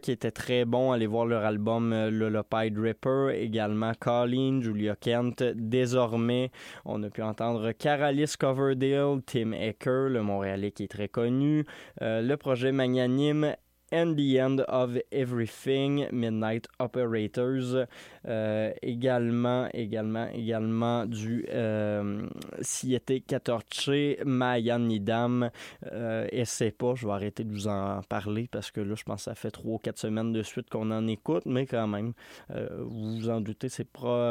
qui 0.02 0.12
était 0.12 0.30
très 0.30 0.64
bon, 0.64 0.92
allez 0.92 1.06
voir 1.06 1.26
leur 1.26 1.44
album 1.44 1.92
euh, 1.92 2.10
Lullaby 2.10 2.72
Ripper. 2.76 3.30
Également 3.34 3.92
Colleen, 3.98 4.62
Julia 4.62 4.96
Kent. 4.96 5.42
Désormais, 5.54 6.50
on 6.84 7.02
a 7.02 7.10
pu 7.10 7.22
entendre 7.22 7.72
Caralis 7.72 8.34
Coverdale, 8.38 9.20
Tim 9.26 9.52
Ecker, 9.52 10.08
le 10.10 10.22
Montréalais 10.22 10.72
qui 10.72 10.84
est 10.84 10.88
très 10.88 11.08
connu. 11.08 11.64
le 12.00 12.34
projet 12.36 12.72
magnanime 12.72 13.54
And 13.92 14.16
the 14.16 14.40
End 14.40 14.64
of 14.68 14.98
Everything, 15.12 16.08
Midnight 16.10 16.66
Operators, 16.80 17.86
euh, 18.26 18.72
également, 18.82 19.68
également, 19.72 20.28
également 20.34 21.06
du 21.06 21.46
euh, 21.50 22.26
Siete 22.62 23.24
Catorce, 23.26 23.90
Mayan 24.24 24.80
Nidam, 24.80 25.50
euh, 25.92 26.26
et 26.32 26.44
c'est 26.44 26.72
pas, 26.72 26.96
je 26.96 27.06
vais 27.06 27.12
arrêter 27.12 27.44
de 27.44 27.52
vous 27.52 27.68
en 27.68 28.00
parler 28.08 28.48
parce 28.50 28.72
que 28.72 28.80
là, 28.80 28.96
je 28.96 29.04
pense 29.04 29.20
que 29.20 29.24
ça 29.30 29.34
fait 29.36 29.52
trois 29.52 29.74
ou 29.74 29.78
quatre 29.78 29.98
semaines 29.98 30.32
de 30.32 30.42
suite 30.42 30.68
qu'on 30.68 30.90
en 30.90 31.06
écoute, 31.06 31.44
mais 31.46 31.66
quand 31.66 31.86
même, 31.86 32.12
euh, 32.50 32.66
vous 32.80 33.18
vous 33.18 33.30
en 33.30 33.40
doutez, 33.40 33.68
c'est, 33.68 33.88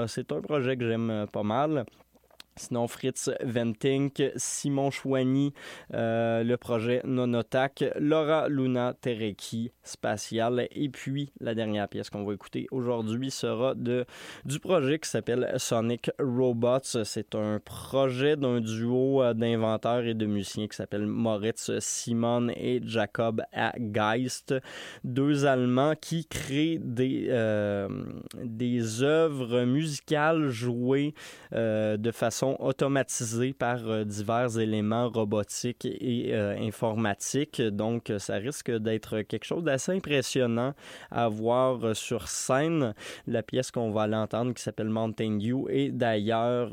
c'est 0.08 0.32
un 0.34 0.42
projet 0.42 0.76
que 0.76 0.86
j'aime 0.86 1.28
pas 1.32 1.44
mal. 1.44 1.86
Sinon, 2.58 2.88
Fritz 2.88 3.30
Ventink, 3.44 4.24
Simon 4.38 4.90
Chouani, 4.90 5.54
euh, 5.94 6.42
le 6.42 6.56
projet 6.56 7.02
Nonotac, 7.04 7.84
Laura 8.00 8.48
Luna 8.48 8.94
Tereki, 9.02 9.74
Spatial. 9.84 10.66
Et 10.72 10.88
puis, 10.88 11.34
la 11.42 11.54
dernière 11.54 11.90
pièce 11.90 12.10
qu'on 12.10 12.24
va 12.24 12.34
écouter 12.34 12.68
aujourd'hui 12.72 13.30
sera 13.30 13.76
de, 13.76 14.06
du 14.46 14.62
projet 14.62 15.00
qui 15.00 15.10
s'appelle 15.10 15.54
Sonic 15.58 16.10
Robots. 16.18 17.04
C'est 17.04 17.36
un 17.36 17.60
projet 17.60 18.38
d'un 18.38 18.62
duo 18.62 19.22
euh, 19.22 19.34
d'inventeurs 19.34 20.06
et 20.06 20.14
de 20.14 20.26
musiciens 20.26 20.70
qui 20.70 20.78
s'appelle 20.78 21.08
Moritz 21.08 21.78
Simon 21.80 22.48
et 22.56 22.80
Jacob 22.86 23.44
Geist. 23.78 24.56
Deux 25.04 25.46
Allemands 25.46 25.96
qui 26.00 26.26
créent 26.26 26.80
des, 26.82 27.28
euh, 27.32 27.90
des 28.42 29.04
œuvres 29.04 29.66
musicales 29.66 30.48
jouées 30.48 31.14
de 31.52 32.12
façon 32.12 32.45
automatisés 32.54 33.54
par 33.54 33.88
euh, 33.88 34.04
divers 34.04 34.60
éléments 34.60 35.10
robotiques 35.10 35.86
et 35.86 36.34
euh, 36.34 36.56
informatiques. 36.58 37.62
Donc, 37.62 38.12
ça 38.20 38.36
risque 38.36 38.72
d'être 38.72 39.22
quelque 39.22 39.46
chose 39.46 39.64
d'assez 39.64 39.94
impressionnant 39.94 40.74
à 41.12 41.28
voir 41.28 41.84
euh, 41.84 41.94
sur 41.94 42.28
scène. 42.28 42.94
La 43.28 43.44
pièce 43.44 43.72
qu'on 43.72 43.92
va 43.92 44.08
l'entendre 44.08 44.54
qui 44.54 44.62
s'appelle 44.62 44.90
Mountain 44.90 45.38
Dew 45.38 45.68
est 45.70 45.90
d'ailleurs 45.90 46.72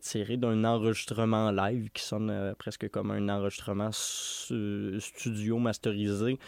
tirée 0.00 0.36
d'un 0.36 0.64
enregistrement 0.64 1.50
live 1.50 1.90
qui 1.92 2.02
sonne 2.02 2.54
presque 2.58 2.88
comme 2.90 3.10
un 3.10 3.28
enregistrement 3.28 3.90
studio 3.92 5.58
masterisé, 5.58 6.38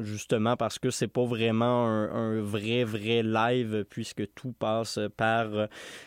justement 0.00 0.56
parce 0.56 0.78
que 0.78 0.90
c'est 0.90 1.08
pas 1.08 1.24
vraiment 1.24 1.86
un, 1.86 2.40
vrai, 2.40 2.84
vrai 2.84 3.22
live 3.22 3.84
puisque 3.88 4.32
tout 4.34 4.52
passe 4.52 4.98
par 5.16 5.46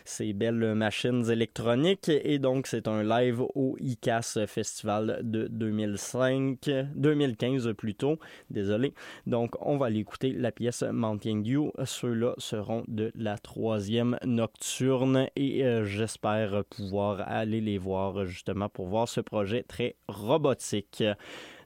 ces 0.04 0.32
belles 0.32 0.74
machines 0.74 1.29
électronique 1.30 2.08
et 2.08 2.38
donc 2.38 2.66
c'est 2.66 2.88
un 2.88 3.02
live 3.02 3.40
au 3.54 3.76
ICAS 3.80 4.38
Festival 4.46 5.20
de 5.22 5.46
2005, 5.48 6.70
2015 6.94 7.72
plutôt, 7.74 8.18
désolé. 8.50 8.94
Donc 9.26 9.54
on 9.60 9.76
va 9.76 9.86
aller 9.86 10.00
écouter 10.00 10.32
la 10.32 10.52
pièce 10.52 10.82
Mountain 10.82 11.42
Dew. 11.42 11.70
Ceux-là 11.84 12.34
seront 12.38 12.84
de 12.88 13.12
la 13.14 13.38
troisième 13.38 14.18
nocturne 14.24 15.28
et 15.36 15.64
euh, 15.64 15.84
j'espère 15.84 16.64
pouvoir 16.70 17.22
aller 17.26 17.60
les 17.60 17.78
voir 17.78 18.26
justement 18.26 18.68
pour 18.68 18.86
voir 18.86 19.08
ce 19.08 19.20
projet 19.20 19.62
très 19.62 19.96
robotique. 20.08 21.02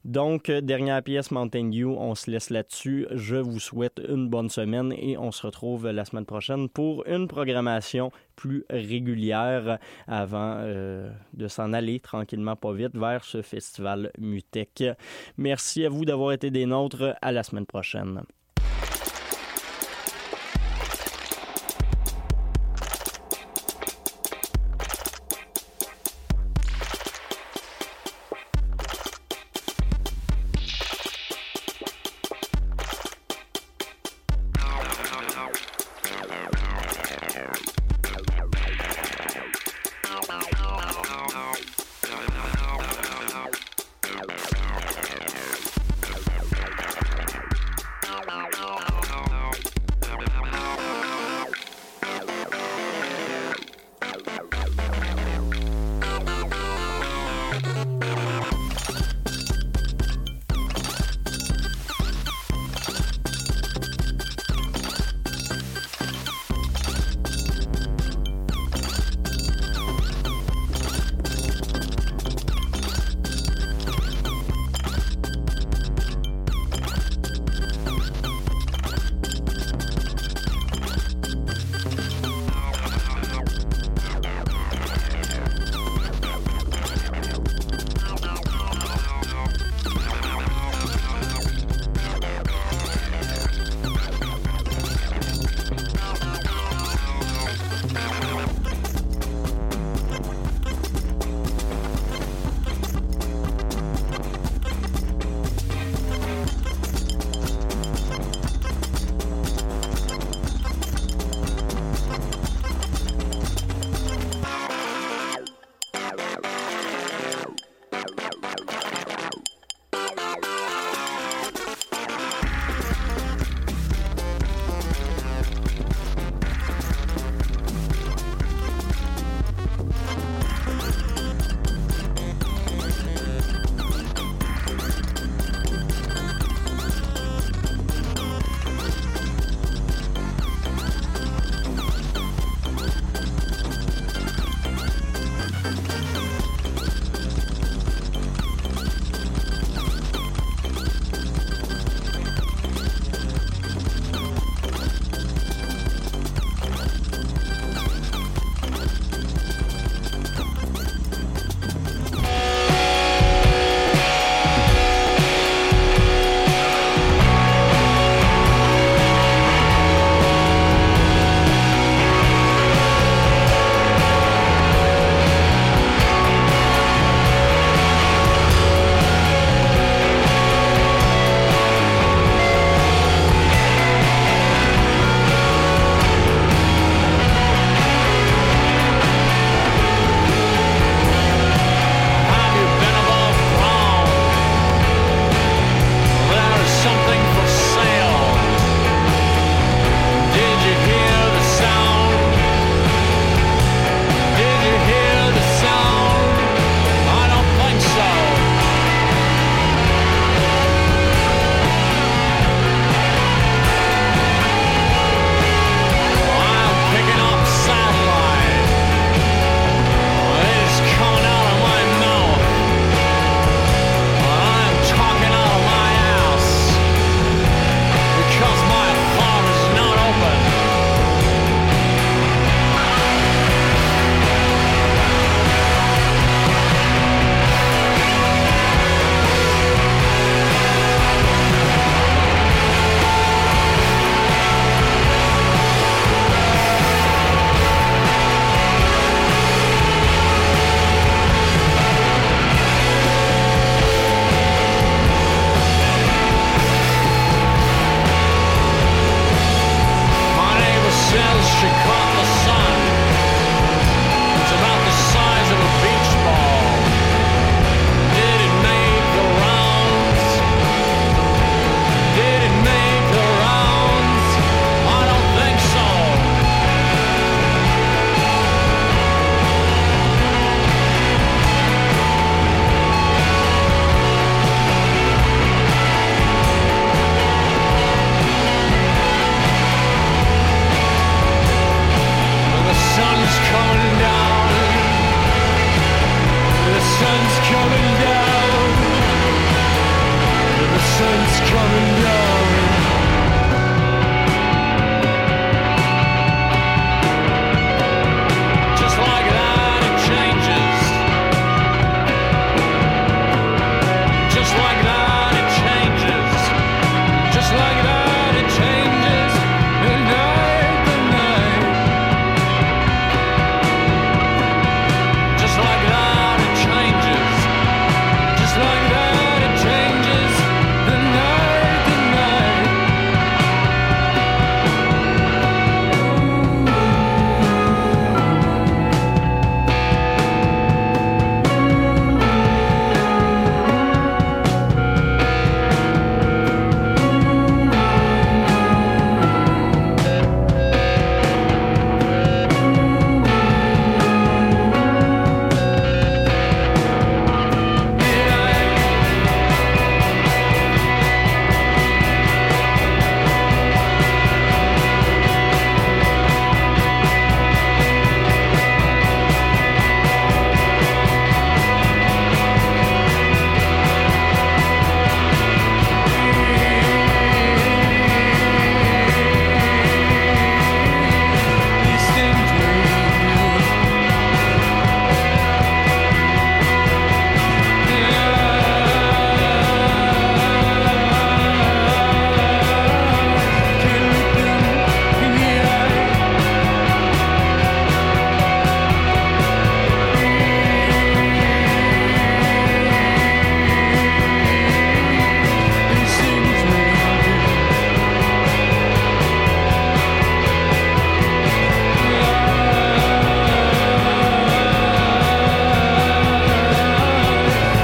Donc, 0.04 0.50
dernière 0.50 1.02
pièce, 1.02 1.30
Mountain 1.30 1.70
Dew, 1.70 1.86
on 1.96 2.14
se 2.14 2.30
laisse 2.30 2.50
là-dessus. 2.50 3.06
Je 3.10 3.36
vous 3.36 3.58
souhaite 3.58 4.02
une 4.06 4.28
bonne 4.28 4.50
semaine 4.50 4.92
et 4.92 5.16
on 5.16 5.32
se 5.32 5.46
retrouve 5.46 5.88
la 5.88 6.04
semaine 6.04 6.26
prochaine 6.26 6.68
pour 6.68 7.06
une 7.06 7.26
programmation 7.26 8.10
plus 8.36 8.64
régulière 8.68 9.78
avant 10.06 10.56
euh, 10.58 11.10
de 11.32 11.48
s'en 11.48 11.72
aller 11.72 12.00
tranquillement, 12.00 12.54
pas 12.54 12.72
vite, 12.72 12.96
vers 12.96 13.24
ce 13.24 13.40
festival 13.40 14.10
Mutec. 14.18 14.84
Merci 15.38 15.86
à 15.86 15.88
vous 15.88 16.04
d'avoir 16.04 16.32
été 16.32 16.50
des 16.50 16.66
nôtres. 16.66 17.16
À 17.22 17.32
la 17.32 17.42
semaine 17.42 17.66
prochaine. 17.66 18.22